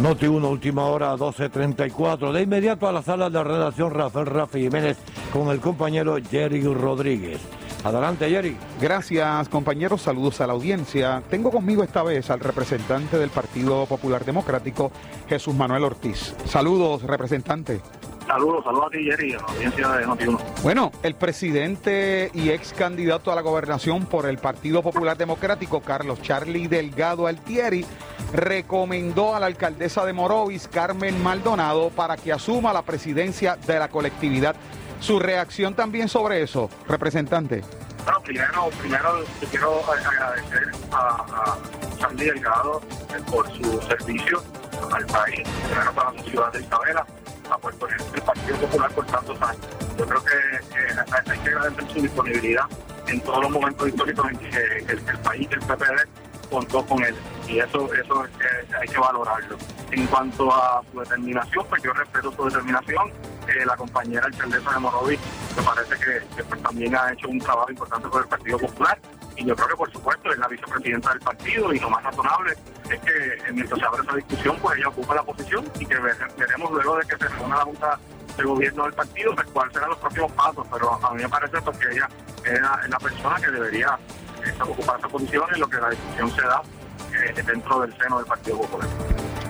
[0.00, 2.32] Noti 1, última hora, 12.34.
[2.32, 4.98] De inmediato a la sala de redacción Rafael Rafi Jiménez
[5.32, 7.40] con el compañero Jerry Rodríguez.
[7.84, 8.56] Adelante, Jerry.
[8.80, 10.02] Gracias, compañeros.
[10.02, 11.22] Saludos a la audiencia.
[11.30, 14.92] Tengo conmigo esta vez al representante del Partido Popular Democrático,
[15.28, 16.34] Jesús Manuel Ortiz.
[16.46, 17.80] Saludos, representante.
[18.32, 20.62] Saludos, saludos a ti, Jerry, a la audiencia de Noti1.
[20.62, 26.22] Bueno, el presidente y ex candidato a la gobernación por el Partido Popular Democrático, Carlos
[26.22, 27.84] Charlie Delgado Altieri,
[28.32, 33.88] recomendó a la alcaldesa de Morovis, Carmen Maldonado, para que asuma la presidencia de la
[33.88, 34.56] colectividad.
[35.00, 37.60] Su reacción también sobre eso, representante.
[38.04, 41.58] Bueno, primero, primero quiero agradecer a, a
[41.98, 44.42] Charlie Delgado eh, por su servicio
[44.90, 47.06] al país, primero para la ciudad de Isabela,
[47.52, 49.66] a Puerto Rico, el Partido Popular por tantos años.
[49.98, 52.64] Yo creo que, hay que agradecer su disponibilidad
[53.08, 54.48] en todos los momentos históricos en que
[54.88, 57.16] el, el país, el PPD, contó con él.
[57.48, 59.56] Y eso, eso es que hay que valorarlo.
[59.90, 63.10] En cuanto a su determinación, pues yo respeto su determinación.
[63.48, 65.18] Eh, la compañera alcaldesa de Morovis
[65.56, 68.98] me parece que, pues, también ha hecho un trabajo importante por el Partido Popular.
[69.36, 72.52] Y yo creo que, por supuesto, es la vicepresidenta del partido y lo más razonable
[72.90, 75.98] es que eh, mientras se abre esa discusión, pues ella ocupa la posición y que
[75.98, 77.98] vere- veremos luego de que se reúna la Junta
[78.36, 80.66] de Gobierno del partido, pues cuáles serán los próximos pasos.
[80.70, 82.08] Pero a mí me parece pues, que ella
[82.44, 84.21] es la, es la persona que debería eh,
[84.62, 86.62] ocupar esa posición en lo que la discusión se da
[87.12, 88.88] eh, dentro del seno del Partido Popular.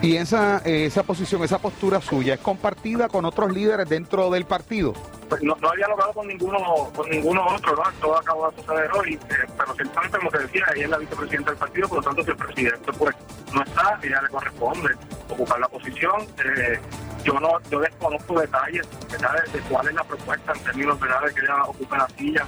[0.03, 4.45] Y esa, eh, esa posición, esa postura suya, ¿es compartida con otros líderes dentro del
[4.45, 4.95] partido?
[5.29, 6.59] Pues no, no había logrado con ninguno
[6.95, 7.83] con ninguno otro, ¿no?
[8.01, 9.19] Todo acabó de suceder hoy, eh,
[9.57, 12.31] pero ciertamente, como te decía, ella es la vicepresidenta del partido, por lo tanto, si
[12.31, 13.15] el presidente pues
[13.55, 14.91] no está, ella le corresponde
[15.31, 16.27] ocupar la posición.
[16.45, 16.81] Eh,
[17.23, 19.45] yo no yo desconozco detalles ¿verdad?
[19.53, 22.45] de, cuál es la propuesta en términos de que ella ocupe la silla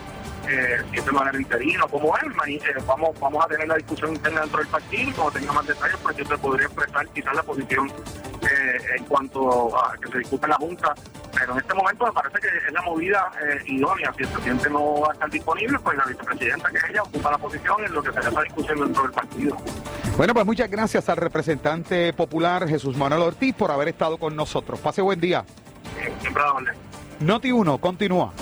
[0.49, 3.77] eh, si es de manera interina o como es, eh, vamos, vamos a tener la
[3.77, 7.09] discusión interna dentro del partido y cuando tenga más detalles, pues yo te podría expresar
[7.09, 10.95] quizás la posición eh, en cuanto a que se discute en la Junta,
[11.37, 14.13] pero en este momento me parece que es la movida eh, idónea.
[14.17, 17.39] Si el presidente no va a estar disponible, pues la vicepresidenta, que ella, ocupa la
[17.39, 19.57] posición en lo que será esa discusión dentro del partido.
[20.17, 24.79] Bueno, pues muchas gracias al representante popular Jesús Manuel Ortiz por haber estado con nosotros.
[24.81, 25.45] Pase buen día.
[26.21, 26.75] Siempre a la.
[27.21, 28.33] Noti 1, continúa.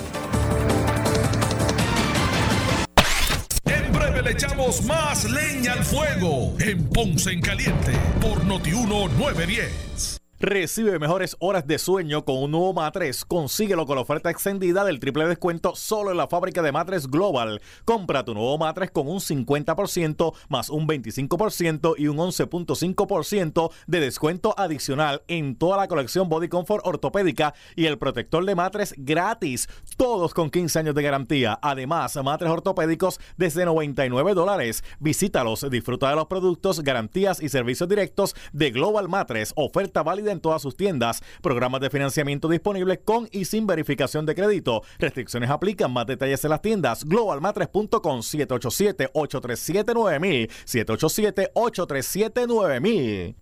[4.24, 10.21] Le echamos más leña al fuego en Ponce en Caliente por Notiuno 910.
[10.42, 13.24] Recibe mejores horas de sueño con un nuevo matres.
[13.24, 17.62] Consíguelo con la oferta extendida del triple descuento solo en la fábrica de matres Global.
[17.84, 24.52] Compra tu nuevo matres con un 50% más un 25% y un 11.5% de descuento
[24.58, 29.68] adicional en toda la colección Body Comfort ortopédica y el protector de matres gratis.
[29.96, 31.56] Todos con 15 años de garantía.
[31.62, 34.82] Además, matres ortopédicos desde 99 dólares.
[34.98, 39.52] Visítalos, disfruta de los productos, garantías y servicios directos de Global Matres.
[39.54, 41.22] Oferta válida en todas sus tiendas.
[41.40, 44.82] Programas de financiamiento disponibles con y sin verificación de crédito.
[44.98, 45.92] Restricciones aplican.
[45.92, 47.04] Más detalles en las tiendas.
[47.04, 50.50] Globalmatres.com 787-837-9000.
[50.66, 53.41] 787-837-9000.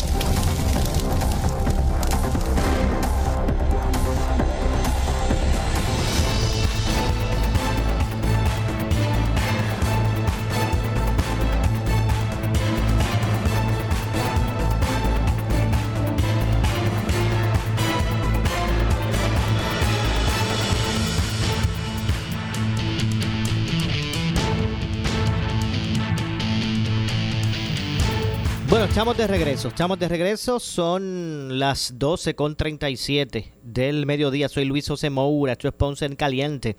[28.91, 34.85] Estamos de regreso, estamos de regreso, son las 12 con 37 del mediodía, soy Luis
[34.85, 36.75] José Moura, esto es Ponce en Caliente.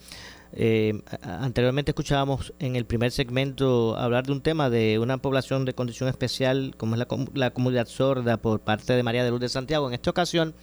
[0.53, 5.73] Eh, anteriormente escuchábamos en el primer segmento hablar de un tema de una población de
[5.73, 9.49] condición especial como es la, la comunidad sorda por parte de María de Luz de
[9.49, 9.89] Santiago.
[9.89, 10.55] En esta ocasión,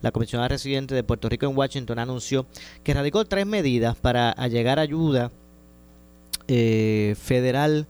[0.00, 2.46] la comisionada residente de Puerto Rico en Washington anunció
[2.82, 5.30] que radicó tres medidas para allegar ayuda
[6.48, 7.88] eh, federal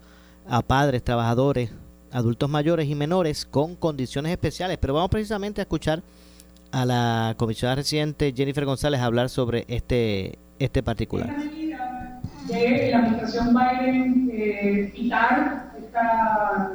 [0.49, 1.71] a padres, trabajadores,
[2.15, 4.79] adultos mayores y menores con condiciones especiales.
[4.81, 6.03] Pero vamos precisamente a escuchar
[6.71, 11.35] a la comisionada residente Jennifer González hablar sobre este, este particular.
[12.47, 16.73] de la administración Biden eh, quitar esta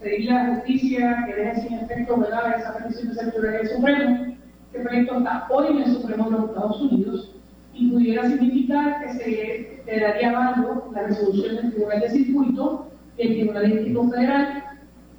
[0.00, 2.58] pedirle a la justicia que deje sin efecto ¿verdad?
[2.58, 4.36] esa petición de sector del Supremo,
[4.72, 7.34] que proyecto está hoy en el Supremo de los Estados Unidos
[7.74, 12.88] y pudiera significar que se le daría válido la resolución del Tribunal de Circuito
[13.18, 14.69] y el Tribunal de Distrito Federal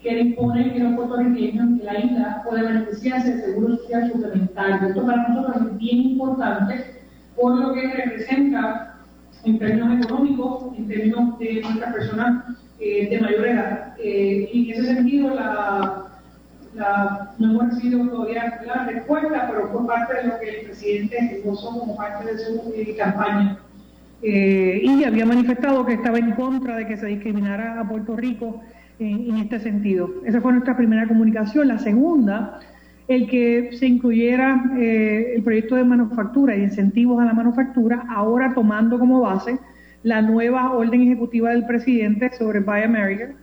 [0.02, 4.88] que le impone que los puertorriqueños que la isla puede beneficiarse del seguro social suplementario.
[4.88, 6.86] Esto para nosotros es bien importante
[7.36, 8.96] por lo que representa
[9.44, 12.44] en términos económicos, en términos de nuestras personas
[12.80, 13.94] eh, de mayor edad.
[14.00, 16.06] Eh, y en ese sentido, la,
[16.76, 21.18] la- no hemos recibido todavía la respuesta, pero fue parte de lo que el presidente
[21.40, 23.58] esbozó como parte de su eh, campaña.
[24.24, 28.62] Eh, y había manifestado que estaba en contra de que se discriminara a Puerto Rico
[29.02, 30.10] en, este sentido.
[30.26, 31.68] Esa fue nuestra primera comunicación.
[31.68, 32.60] La segunda,
[33.08, 38.54] el que se incluyera eh, el proyecto de manufactura y incentivos a la manufactura, ahora
[38.54, 39.60] tomando como base
[40.04, 43.34] la nueva orden ejecutiva del presidente sobre Buy America,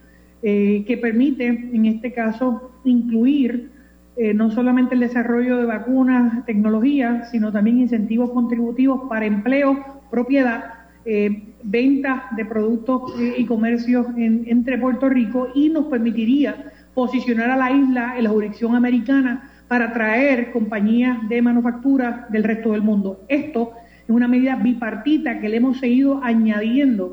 [0.43, 3.71] eh, que permite, en este caso, incluir
[4.17, 10.78] eh, no solamente el desarrollo de vacunas, tecnología, sino también incentivos contributivos para empleo, propiedad,
[11.11, 16.51] eh, venta de productos eh, y comercios en- entre Puerto Rico y nos permitiría
[16.95, 22.73] posicionar a la isla en la jurisdicción americana para atraer compañías de manufactura del resto
[22.73, 23.25] del mundo.
[23.29, 23.73] Esto
[24.07, 27.05] es una medida bipartita que le hemos seguido añadiendo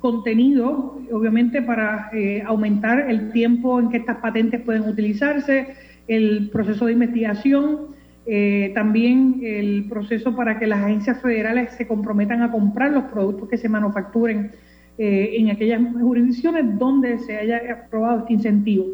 [0.00, 5.74] contenido, obviamente para eh, aumentar el tiempo en que estas patentes pueden utilizarse,
[6.08, 7.93] el proceso de investigación,
[8.26, 13.48] eh, también el proceso para que las agencias federales se comprometan a comprar los productos
[13.48, 14.50] que se manufacturen
[14.96, 18.86] eh, en aquellas jurisdicciones donde se haya aprobado este incentivo.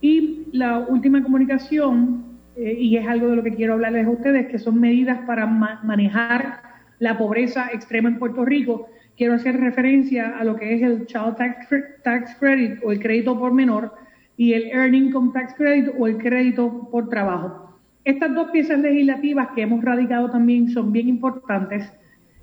[0.00, 2.24] Y la última comunicación,
[2.56, 5.46] eh, y es algo de lo que quiero hablarles a ustedes, que son medidas para
[5.46, 6.60] ma- manejar
[6.98, 8.88] la pobreza extrema en Puerto Rico.
[9.16, 11.68] Quiero hacer referencia a lo que es el Child Tax,
[12.02, 13.92] Tax Credit o el crédito por menor
[14.36, 17.71] y el Earning Income Tax Credit o el crédito por trabajo.
[18.04, 21.92] Estas dos piezas legislativas que hemos radicado también son bien importantes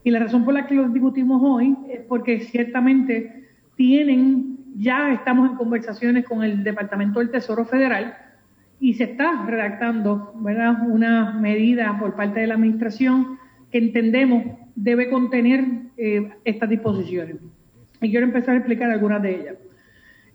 [0.04, 5.50] y la razón por la que los discutimos hoy es porque ciertamente tienen, ya estamos
[5.52, 8.16] en conversaciones con el Departamento del Tesoro Federal
[8.80, 13.38] y se está redactando una medida por parte de la Administración
[13.70, 14.44] que entendemos
[14.76, 15.66] debe contener
[15.98, 17.36] eh, estas disposiciones.
[18.02, 19.56] Y quiero empezar a explicar algunas de ellas.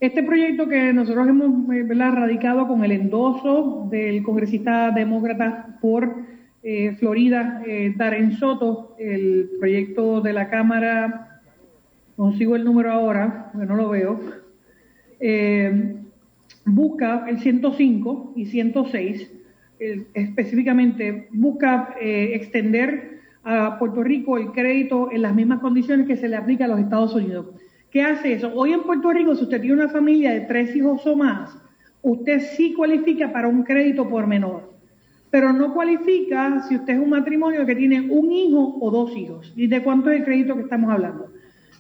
[0.00, 6.24] Este proyecto que nosotros hemos eh, radicado con el endoso del congresista demócrata por
[6.66, 11.42] eh, Florida, eh, Darren Soto, el proyecto de la Cámara,
[12.16, 14.18] consigo el número ahora, porque no lo veo,
[15.20, 15.96] eh,
[16.64, 19.30] busca el 105 y 106,
[19.78, 26.28] eh, específicamente busca extender a Puerto Rico el crédito en las mismas condiciones que se
[26.28, 27.46] le aplica a los Estados Unidos.
[27.94, 28.50] ¿Qué hace eso?
[28.52, 31.56] Hoy en Puerto Rico, si usted tiene una familia de tres hijos o más,
[32.02, 34.74] usted sí cualifica para un crédito por menor.
[35.30, 39.52] pero no cualifica si usted es un matrimonio que tiene un hijo o dos hijos.
[39.54, 41.32] ¿Y de cuánto es el crédito que estamos hablando?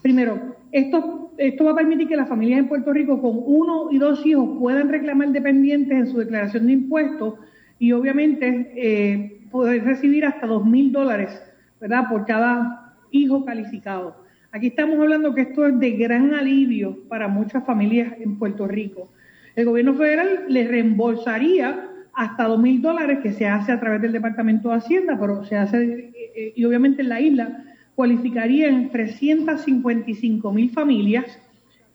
[0.02, 1.32] Primero, esto,
[1.64, 4.90] va a permitir que las familias en Puerto Rico con uno y dos hijos puedan
[4.90, 7.34] reclamar dependientes en su declaración de impuestos
[7.80, 11.42] y obviamente eh, poder recibir hasta dos mil dólares,
[11.80, 12.08] ¿verdad?
[12.08, 14.23] Por cada hijo calificado.
[14.54, 19.08] Aquí estamos hablando que esto es de gran alivio para muchas familias en Puerto Rico.
[19.56, 24.12] El gobierno federal le reembolsaría hasta dos mil dólares que se hace a través del
[24.12, 27.64] Departamento de Hacienda, pero se hace, eh, eh, y obviamente en la isla
[27.96, 31.36] cualificarían 355 mil familias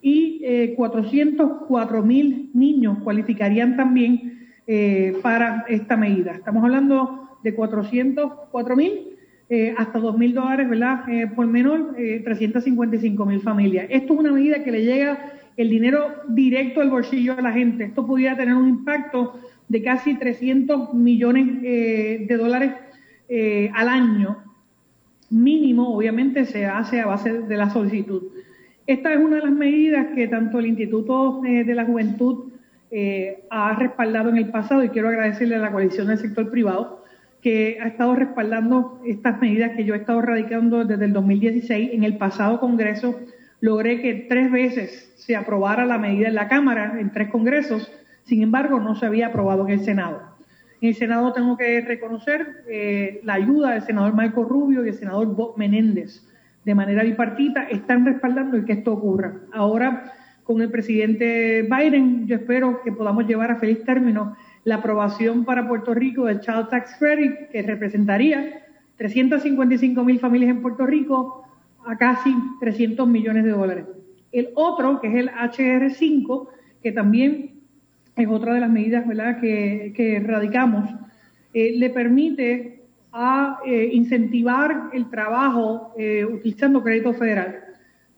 [0.01, 6.33] y eh, 404 mil niños cualificarían también eh, para esta medida.
[6.33, 9.15] Estamos hablando de 404 mil
[9.49, 11.03] eh, hasta 2 mil dólares, ¿verdad?
[11.35, 13.87] por menor, 355 mil familias.
[13.89, 17.85] Esto es una medida que le llega el dinero directo al bolsillo a la gente.
[17.85, 22.71] Esto pudiera tener un impacto de casi 300 millones de dólares
[23.73, 24.49] al año
[25.29, 28.23] mínimo, obviamente, se hace a base de la solicitud.
[28.87, 32.51] Esta es una de las medidas que tanto el Instituto eh, de la Juventud
[32.91, 37.05] eh, ha respaldado en el pasado y quiero agradecerle a la coalición del sector privado
[37.41, 41.91] que ha estado respaldando estas medidas que yo he estado radicando desde el 2016.
[41.93, 43.19] En el pasado Congreso
[43.61, 47.91] logré que tres veces se aprobara la medida en la Cámara, en tres congresos,
[48.23, 50.21] sin embargo no se había aprobado en el Senado.
[50.81, 54.95] En el Senado tengo que reconocer eh, la ayuda del senador Marco Rubio y el
[54.95, 56.25] senador Bob Menéndez.
[56.63, 59.33] De manera bipartita están respaldando el que esto ocurra.
[59.51, 60.13] Ahora,
[60.43, 65.67] con el presidente Biden, yo espero que podamos llevar a feliz término la aprobación para
[65.67, 68.63] Puerto Rico del Child Tax Credit, que representaría
[68.97, 71.43] 355 mil familias en Puerto Rico
[71.85, 73.85] a casi 300 millones de dólares.
[74.31, 76.49] El otro, que es el HR5,
[76.83, 77.61] que también
[78.15, 79.39] es otra de las medidas ¿verdad?
[79.39, 80.89] que, que radicamos,
[81.53, 87.59] eh, le permite a eh, incentivar el trabajo eh, utilizando crédito federal.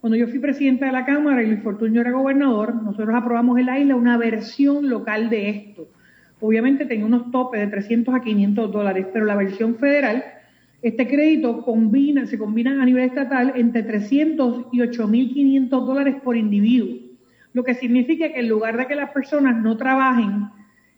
[0.00, 3.66] Cuando yo fui presidenta de la Cámara y Luis Fortuño era gobernador, nosotros aprobamos en
[3.66, 5.88] la isla una versión local de esto.
[6.42, 10.24] Obviamente tenía unos topes de 300 a 500 dólares, pero la versión federal,
[10.82, 16.98] este crédito combina, se combina a nivel estatal entre 300 y 8.500 dólares por individuo.
[17.52, 20.48] Lo que significa que en lugar de que las personas no trabajen,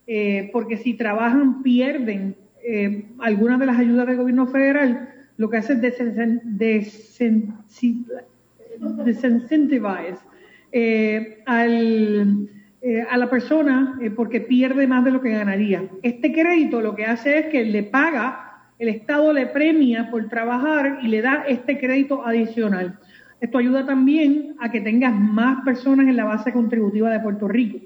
[0.07, 2.37] eh, porque si trabajan pierden
[2.67, 5.83] eh, algunas de las ayudas del gobierno federal, lo que hace es
[9.05, 10.21] desincentivize
[10.73, 11.43] eh,
[13.11, 15.89] a la persona porque pierde más de lo que ganaría.
[16.03, 20.99] Este crédito lo que hace es que le paga, el Estado le premia por trabajar
[21.03, 22.99] y le da este crédito adicional.
[23.41, 27.79] Esto ayuda también a que tengas más personas en la base contributiva de Puerto Rico.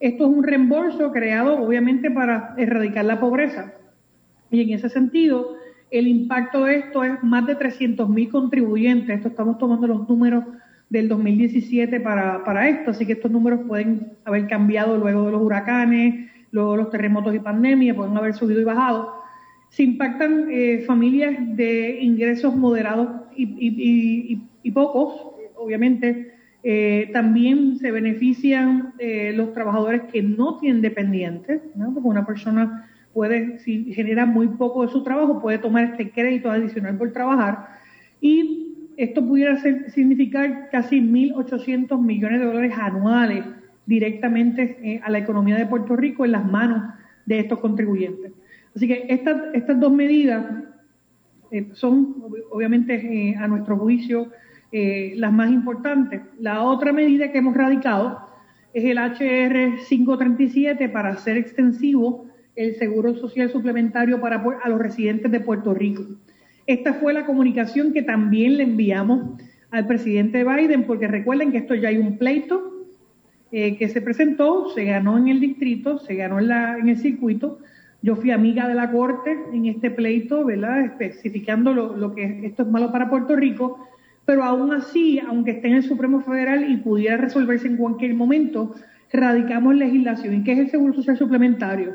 [0.00, 3.72] Esto es un reembolso creado obviamente para erradicar la pobreza.
[4.50, 5.56] Y en ese sentido,
[5.90, 9.16] el impacto de esto es más de 300 mil contribuyentes.
[9.16, 10.44] Esto estamos tomando los números
[10.90, 15.42] del 2017 para, para esto, así que estos números pueden haber cambiado luego de los
[15.42, 19.14] huracanes, luego de los terremotos y pandemia, pueden haber subido y bajado.
[19.70, 26.34] Se impactan eh, familias de ingresos moderados y, y pocos, obviamente,
[26.66, 31.92] eh, también se benefician eh, los trabajadores que no tienen dependientes, ¿no?
[31.92, 36.50] porque una persona puede, si genera muy poco de su trabajo, puede tomar este crédito
[36.50, 37.68] adicional por trabajar
[38.18, 38.63] y
[38.96, 43.44] esto pudiera ser, significar casi 1.800 millones de dólares anuales
[43.86, 46.94] directamente eh, a la economía de Puerto Rico en las manos
[47.26, 48.32] de estos contribuyentes.
[48.74, 50.44] Así que estas, estas dos medidas
[51.72, 52.16] son
[52.50, 54.30] obviamente a nuestro juicio
[54.72, 56.22] eh, las más importantes.
[56.40, 58.28] La otra medida que hemos radicado
[58.72, 62.26] es el HR 537 para hacer extensivo
[62.56, 66.04] el seguro social suplementario para a los residentes de Puerto Rico.
[66.66, 69.40] Esta fue la comunicación que también le enviamos
[69.70, 72.86] al presidente Biden, porque recuerden que esto ya hay un pleito
[73.52, 77.58] eh, que se presentó, se ganó en el distrito, se ganó en, la, el circuito.
[78.02, 80.84] Yo fui amiga de la Corte en este pleito, ¿verdad?
[80.84, 83.88] Especificando lo, lo que esto es malo para Puerto Rico
[84.24, 88.74] pero aún así, aunque esté en el Supremo Federal y pudiera resolverse en cualquier momento,
[89.12, 90.34] radicamos legislación.
[90.34, 91.94] ¿Y qué es el Seguro Social Suplementario?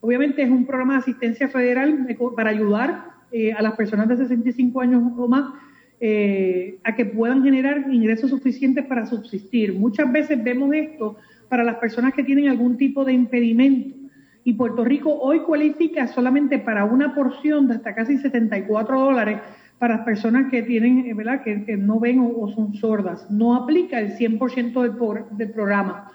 [0.00, 2.06] Obviamente es un programa de asistencia federal
[2.36, 5.52] para ayudar eh, a las personas de 65 años o más
[6.00, 9.74] eh, a que puedan generar ingresos suficientes para subsistir.
[9.74, 11.16] Muchas veces vemos esto
[11.48, 13.96] para las personas que tienen algún tipo de impedimento.
[14.44, 19.40] Y Puerto Rico hoy cualifica solamente para una porción de hasta casi 74 dólares
[19.78, 21.42] para las personas que tienen, eh, ¿verdad?
[21.42, 23.30] Que, no ven o, son sordas.
[23.30, 26.12] No aplica el 100% del, del programa.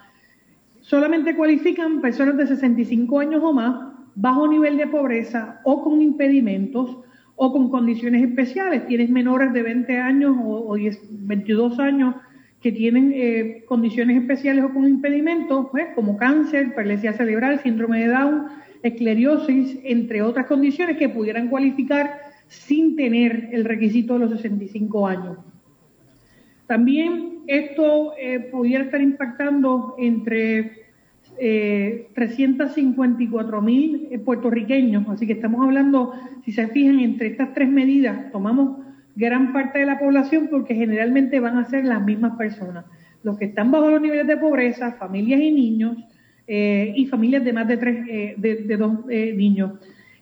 [0.81, 6.97] Solamente cualifican personas de 65 años o más bajo nivel de pobreza o con impedimentos
[7.35, 8.87] o con condiciones especiales.
[8.87, 10.75] Tienes menores de 20 años o,
[11.09, 12.15] 22 años
[12.61, 18.07] que tienen eh, condiciones especiales o con impedimentos, pues, como cáncer, parálisis cerebral, síndrome de
[18.07, 18.47] Down,
[18.83, 25.37] esclerosis, entre otras condiciones que pudieran cualificar sin tener el requisito de los 65 años.
[26.67, 30.82] También esto eh, pudiera estar impactando entre
[31.39, 36.13] eh, 354 mil eh, puertorriqueños, así que estamos hablando,
[36.45, 38.79] si se fijan, entre estas tres medidas tomamos
[39.15, 42.85] gran parte de la población porque generalmente van a ser las mismas personas,
[43.23, 45.97] los que están bajo los niveles de pobreza, familias y niños,
[46.47, 48.05] eh, y familias de más de, tres,
[48.37, 49.71] de dos niños.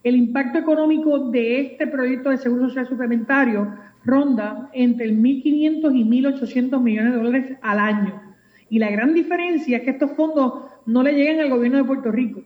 [0.04, 3.68] El impacto económico de este proyecto de seguro social suplementario
[4.04, 8.22] ronda entre el 1.500 y 1.800 millones de dólares al año.
[8.70, 12.12] Y la gran diferencia es que estos fondos no le llegan al gobierno de Puerto
[12.12, 12.44] Rico.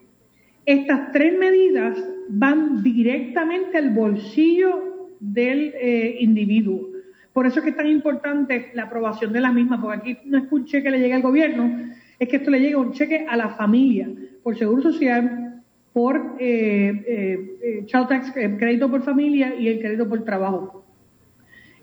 [0.66, 1.98] Estas tres medidas
[2.30, 6.90] van directamente al bolsillo del eh, individuo.
[7.34, 10.38] Por eso es que es tan importante la aprobación de las mismas, porque aquí no
[10.38, 13.36] es un cheque le llegue al gobierno, es que esto le llega un cheque a
[13.36, 14.10] la familia,
[14.42, 15.62] por seguro social,
[15.92, 20.86] por eh, eh, child tax, crédito por familia y el crédito por trabajo.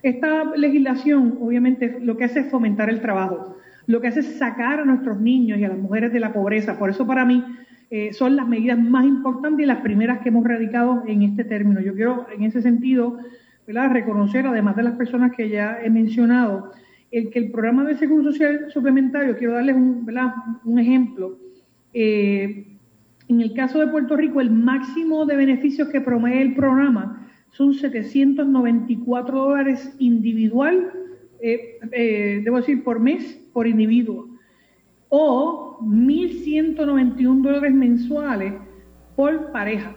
[0.03, 4.81] Esta legislación, obviamente, lo que hace es fomentar el trabajo, lo que hace es sacar
[4.81, 6.79] a nuestros niños y a las mujeres de la pobreza.
[6.79, 7.45] Por eso, para mí,
[7.91, 11.81] eh, son las medidas más importantes y las primeras que hemos radicado en este término.
[11.81, 13.19] Yo quiero, en ese sentido,
[13.67, 16.73] reconocer, además de las personas que ya he mencionado,
[17.11, 20.07] el que el programa de seguro social suplementario, quiero darles un,
[20.65, 21.39] un ejemplo.
[21.93, 22.67] Eh,
[23.29, 27.75] en el caso de Puerto Rico, el máximo de beneficios que promueve el programa son
[27.75, 30.91] 794 dólares individual,
[31.43, 34.29] eh, eh, debo decir, por mes, por individuo,
[35.09, 38.55] o 1.191 dólares mensuales
[39.17, 39.95] por pareja.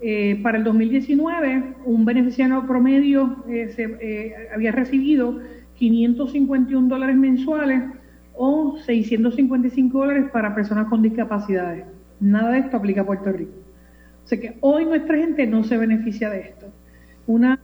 [0.00, 5.40] Eh, para el 2019, un beneficiario promedio se, había recibido
[5.74, 7.82] 551 dólares mensuales
[8.34, 11.84] o 655 dólares para personas con discapacidades.
[12.20, 13.52] Nada de esto aplica a Puerto Rico.
[14.24, 16.72] O sea que hoy nuestra gente no se beneficia de esto
[17.28, 17.60] una...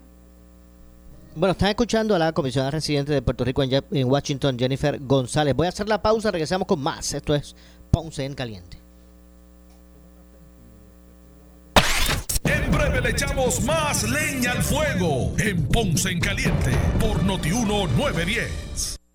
[1.37, 5.55] Bueno, están escuchando a la comisionada residente de Puerto Rico en, Washington, Jennifer González.
[5.57, 7.13] Voy a hacer la pausa, regresamos con más.
[7.13, 7.57] Esto es
[7.91, 8.79] Ponce en Caliente.
[12.45, 16.71] En breve le echamos más leña al fuego en Ponce en Caliente
[17.01, 19.04] por Notiuno 910.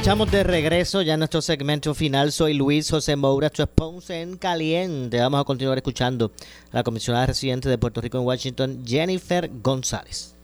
[0.00, 2.30] Estamos de regreso ya en nuestro segmento final.
[2.30, 5.18] Soy Luis José Moura, es Ponce en Caliente.
[5.20, 6.30] Vamos a continuar escuchando
[6.72, 10.36] a la comisionada residente de Puerto Rico en Washington, Jennifer González.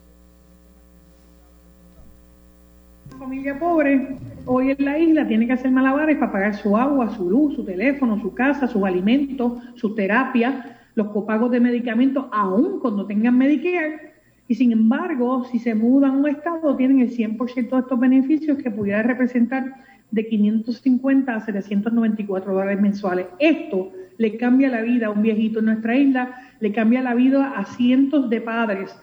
[3.18, 7.30] Familia pobre, hoy en la isla tiene que hacer malabares para pagar su agua, su
[7.30, 13.06] luz, su teléfono, su casa, sus alimentos, su terapia, los copagos de medicamentos, aún cuando
[13.06, 14.13] tengan Medicare
[14.46, 18.58] y sin embargo, si se mudan a un estado, tienen el 100% de estos beneficios
[18.58, 19.74] que pudiera representar
[20.10, 23.26] de 550 a 794 dólares mensuales.
[23.38, 27.54] Esto le cambia la vida a un viejito en nuestra isla, le cambia la vida
[27.56, 28.94] a cientos de padres,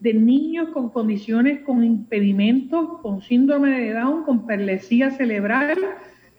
[0.00, 5.78] de niños con condiciones, con impedimentos, con síndrome de Down, con perlesía cerebral.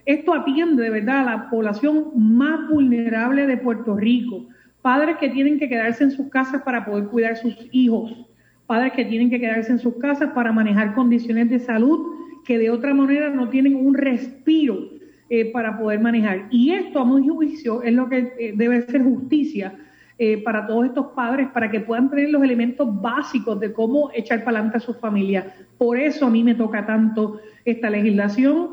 [0.06, 4.46] Esto atiende de verdad a la población más vulnerable de Puerto Rico.
[4.82, 8.30] Padres que tienen que quedarse en sus casas para poder cuidar a sus hijos
[8.74, 12.08] padres que tienen que quedarse en sus casas para manejar condiciones de salud
[12.44, 14.90] que de otra manera no tienen un respiro
[15.30, 16.48] eh, para poder manejar.
[16.50, 19.76] Y esto, a mi juicio, es lo que eh, debe ser justicia
[20.18, 24.44] eh, para todos estos padres, para que puedan tener los elementos básicos de cómo echar
[24.44, 25.46] para adelante a sus familias.
[25.78, 28.70] Por eso a mí me toca tanto esta legislación,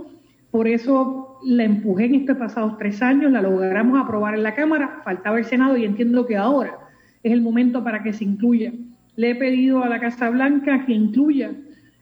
[0.51, 5.03] por eso la empujé en estos pasados tres años, la logramos aprobar en la Cámara,
[5.05, 6.79] faltaba el Senado y entiendo que ahora
[7.23, 8.73] es el momento para que se incluya.
[9.17, 11.53] Le he pedido a la Casa Blanca que incluya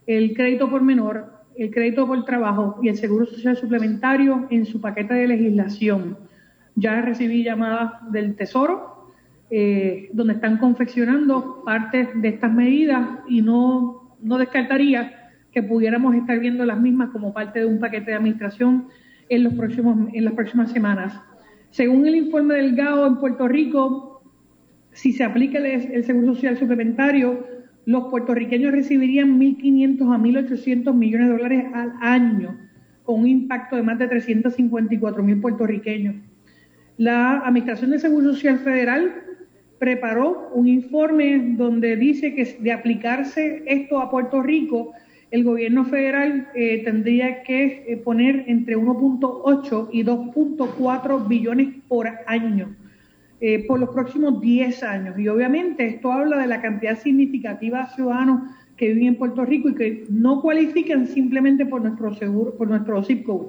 [0.06, 4.80] el crédito por menor, el crédito por trabajo y el seguro social suplementario en su
[4.80, 6.16] paquete de legislación.
[6.76, 9.12] Ya recibí llamadas del Tesoro,
[9.50, 16.38] eh, donde están confeccionando parte de estas medidas y no, no descartaría que pudiéramos estar
[16.38, 18.88] viendo las mismas como parte de un paquete de administración
[19.28, 21.20] en, los próximos, en las próximas semanas.
[21.70, 24.07] Según el informe del GAO en Puerto Rico,
[24.93, 27.47] si se aplica el, el Seguro Social Suplementario,
[27.89, 32.59] los puertorriqueños recibirían 1.500 a 1.800 millones de dólares al año,
[33.03, 36.16] con un impacto de más de 354 mil puertorriqueños.
[36.99, 39.22] La Administración de Seguro Social Federal
[39.78, 44.93] preparó un informe donde dice que de aplicarse esto a Puerto Rico,
[45.30, 52.76] el gobierno federal eh, tendría que eh, poner entre 1.8 y 2.4 billones por año
[53.41, 55.18] eh, por los próximos 10 años.
[55.18, 59.68] Y obviamente esto habla de la cantidad significativa de ciudadanos que viven en Puerto Rico
[59.68, 63.49] y que no cualifican simplemente por nuestro seguro, por nuestro zip code.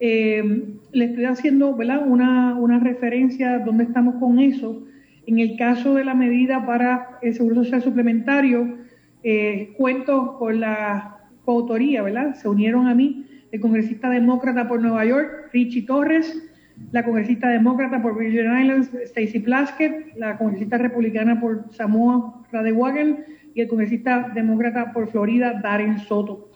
[0.00, 4.82] le estoy haciendo Una, una referencia donde estamos con eso.
[5.26, 8.78] En el caso de la medida para el seguro social suplementario,
[9.22, 12.34] eh, cuento con la coautoría, ¿verdad?
[12.34, 16.49] Se unieron a mí el congresista demócrata por Nueva York, Richie Torres,
[16.92, 23.24] la congresista demócrata por Virgin Islands, Stacey Plaskett, la congresista republicana por Samoa, Radewagen,
[23.54, 26.48] y el congresista demócrata por Florida, Darren Soto.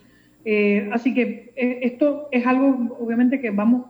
[0.44, 3.86] Eh, así que eh, esto es algo, obviamente, que vamos,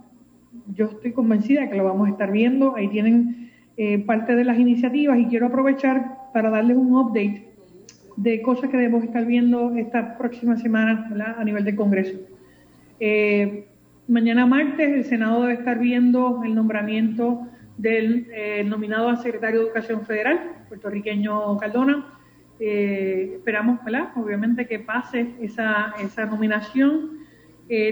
[0.74, 2.76] yo estoy convencida que lo vamos a estar viendo.
[2.76, 3.50] Ahí tienen
[4.06, 7.54] parte de las iniciativas y quiero aprovechar para darles un update
[8.16, 12.18] de cosas que debemos estar viendo esta próxima semana a nivel del Congreso.
[13.00, 13.66] Eh,
[14.08, 17.46] mañana martes el Senado debe estar viendo el nombramiento
[17.76, 22.06] del eh, nominado a secretario de Educación Federal, puertorriqueño Caldona.
[22.60, 23.80] Eh, esperamos,
[24.16, 27.24] obviamente, que pase esa, esa nominación.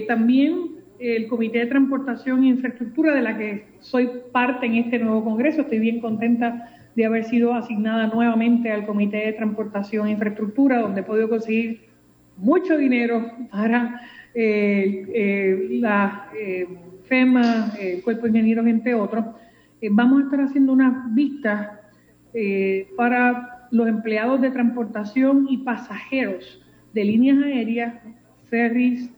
[0.07, 5.25] también el Comité de Transportación e Infraestructura, de la que soy parte en este nuevo
[5.25, 10.81] Congreso, estoy bien contenta de haber sido asignada nuevamente al Comité de Transportación e Infraestructura,
[10.81, 11.89] donde he podido conseguir
[12.37, 16.67] mucho dinero para eh, eh, la eh,
[17.05, 19.25] FEMA, el Cuerpo de Ingenieros, entre otros.
[19.91, 21.79] vamos a estar haciendo unas vistas
[22.97, 26.63] para los empleados de transportación y pasajeros
[26.95, 27.95] de líneas aéreas,
[28.49, 29.11] ferries,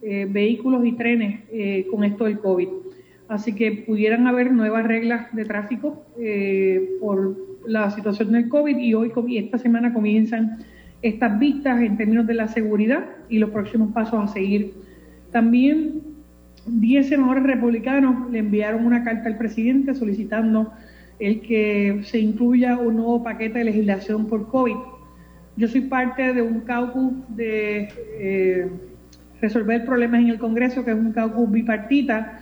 [0.00, 1.40] vehículos y trenes
[1.90, 2.68] con esto del COVID.
[3.32, 7.34] Así que pudieran haber nuevas reglas de tráfico eh, por
[7.66, 10.58] la situación del COVID y hoy y esta semana comienzan
[11.02, 14.74] estas vistas en términos de la seguridad y los próximos pasos a seguir.
[15.32, 16.00] También
[16.66, 20.72] 10 senadores republicanos le enviaron una carta al presidente solicitando
[21.18, 24.76] el que se incluya un nuevo paquete de legislación por COVID.
[25.56, 27.88] Yo soy parte de un caucus de
[28.18, 28.68] eh,
[29.40, 32.40] resolver problemas en el Congreso, que es un caucus bipartita,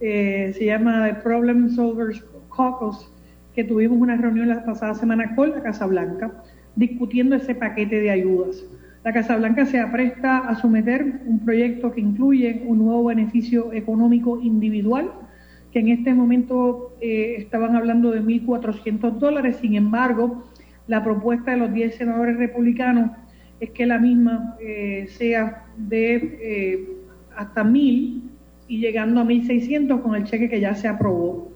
[0.00, 2.22] eh, se llama The Problem Solvers
[2.54, 3.08] Caucus,
[3.54, 6.32] que tuvimos una reunión la pasada semana con la Casa Blanca
[6.76, 8.64] discutiendo ese paquete de ayudas.
[9.04, 14.40] La Casa Blanca se apresta a someter un proyecto que incluye un nuevo beneficio económico
[14.40, 15.10] individual,
[15.72, 20.44] que en este momento eh, estaban hablando de 1.400 dólares, sin embargo,
[20.86, 23.10] la propuesta de los 10 senadores republicanos
[23.60, 26.98] es que la misma eh, sea de
[27.36, 28.22] hasta 1.000
[28.68, 31.51] y llegando a 1.600 con el cheque que ya se aprobó.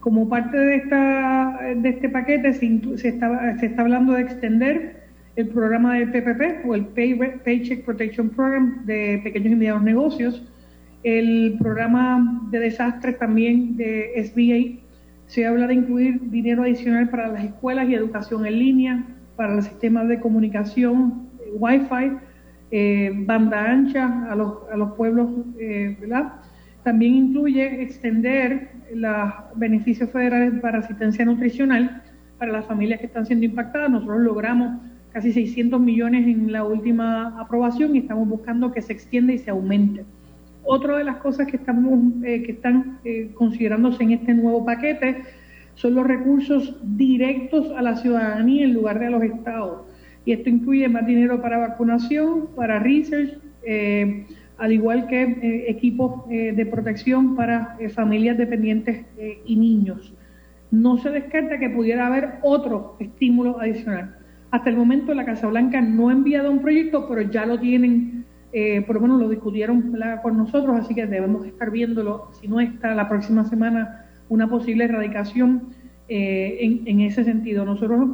[0.00, 5.08] Como parte de, esta, de este paquete se, se, está, se está hablando de extender
[5.38, 10.42] el programa del PPP o el Paycheck Protection Program de pequeños y medianos negocios,
[11.04, 14.82] el programa de desastres también de SBA.
[15.26, 19.04] Se habla de incluir dinero adicional para las escuelas y educación en línea,
[19.36, 22.16] para los sistemas de comunicación, Wi-Fi,
[22.72, 25.28] eh, banda ancha a los, a los pueblos,
[25.60, 26.32] eh, ¿verdad?
[26.82, 32.02] También incluye extender los beneficios federales para asistencia nutricional
[32.38, 33.90] para las familias que están siendo impactadas.
[33.90, 34.80] Nosotros logramos
[35.12, 39.50] casi 600 millones en la última aprobación y estamos buscando que se extienda y se
[39.50, 40.04] aumente.
[40.64, 45.22] Otra de las cosas que, estamos, eh, que están eh, considerándose en este nuevo paquete
[45.74, 49.86] son los recursos directos a la ciudadanía en lugar de a los estados.
[50.24, 54.26] Y esto incluye más dinero para vacunación, para research, eh,
[54.58, 59.06] al igual que eh, equipos eh, de protección para eh, familias dependientes
[59.44, 60.12] y niños.
[60.70, 64.16] no se descarta que pudiera haber otro estímulo adicional.
[64.50, 68.26] Hasta el momento la Casa Blanca no ha enviado un proyecto, pero ya lo tienen,
[68.86, 72.94] por lo menos lo discutieron con nosotros, así que debemos estar viéndolo, si no está
[72.94, 75.68] la próxima semana, una posible erradicación
[76.08, 77.64] en, en ese sentido.
[77.64, 78.10] Nosotros,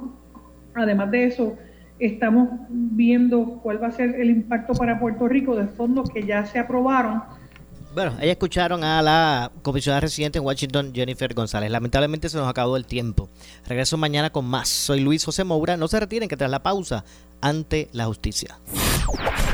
[0.74, 1.56] además de eso,
[1.98, 6.44] estamos viendo cuál va a ser el impacto para Puerto Rico de fondos que ya
[6.44, 7.22] se aprobaron
[7.94, 11.70] bueno, ahí escucharon a la comisionada residente en Washington, Jennifer González.
[11.70, 13.28] Lamentablemente se nos acabó el tiempo.
[13.68, 14.68] Regreso mañana con más.
[14.68, 15.76] Soy Luis José Moura.
[15.76, 17.04] No se retiren que tras la pausa,
[17.44, 18.58] ante la justicia.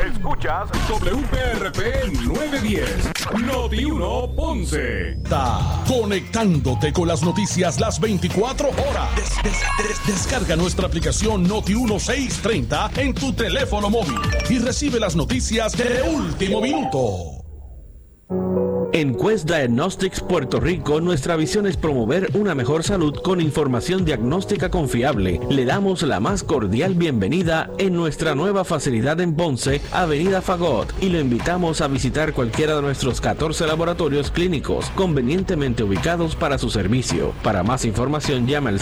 [0.07, 3.11] Escuchas WPRP 910,
[3.43, 5.11] Noti 1 Ponce.
[5.11, 9.11] Está conectándote con las noticias las 24 horas.
[10.07, 16.61] descarga nuestra aplicación Noti 1630 en tu teléfono móvil y recibe las noticias de último
[16.61, 17.40] minuto.
[18.93, 24.69] En Quest Diagnostics Puerto Rico, nuestra visión es promover una mejor salud con información diagnóstica
[24.69, 25.41] confiable.
[25.49, 31.09] Le damos la más cordial bienvenida en nuestra nueva facilidad en Ponce, Avenida Fagot, y
[31.09, 37.33] lo invitamos a visitar cualquiera de nuestros 14 laboratorios clínicos convenientemente ubicados para su servicio.
[37.43, 38.81] Para más información, llame al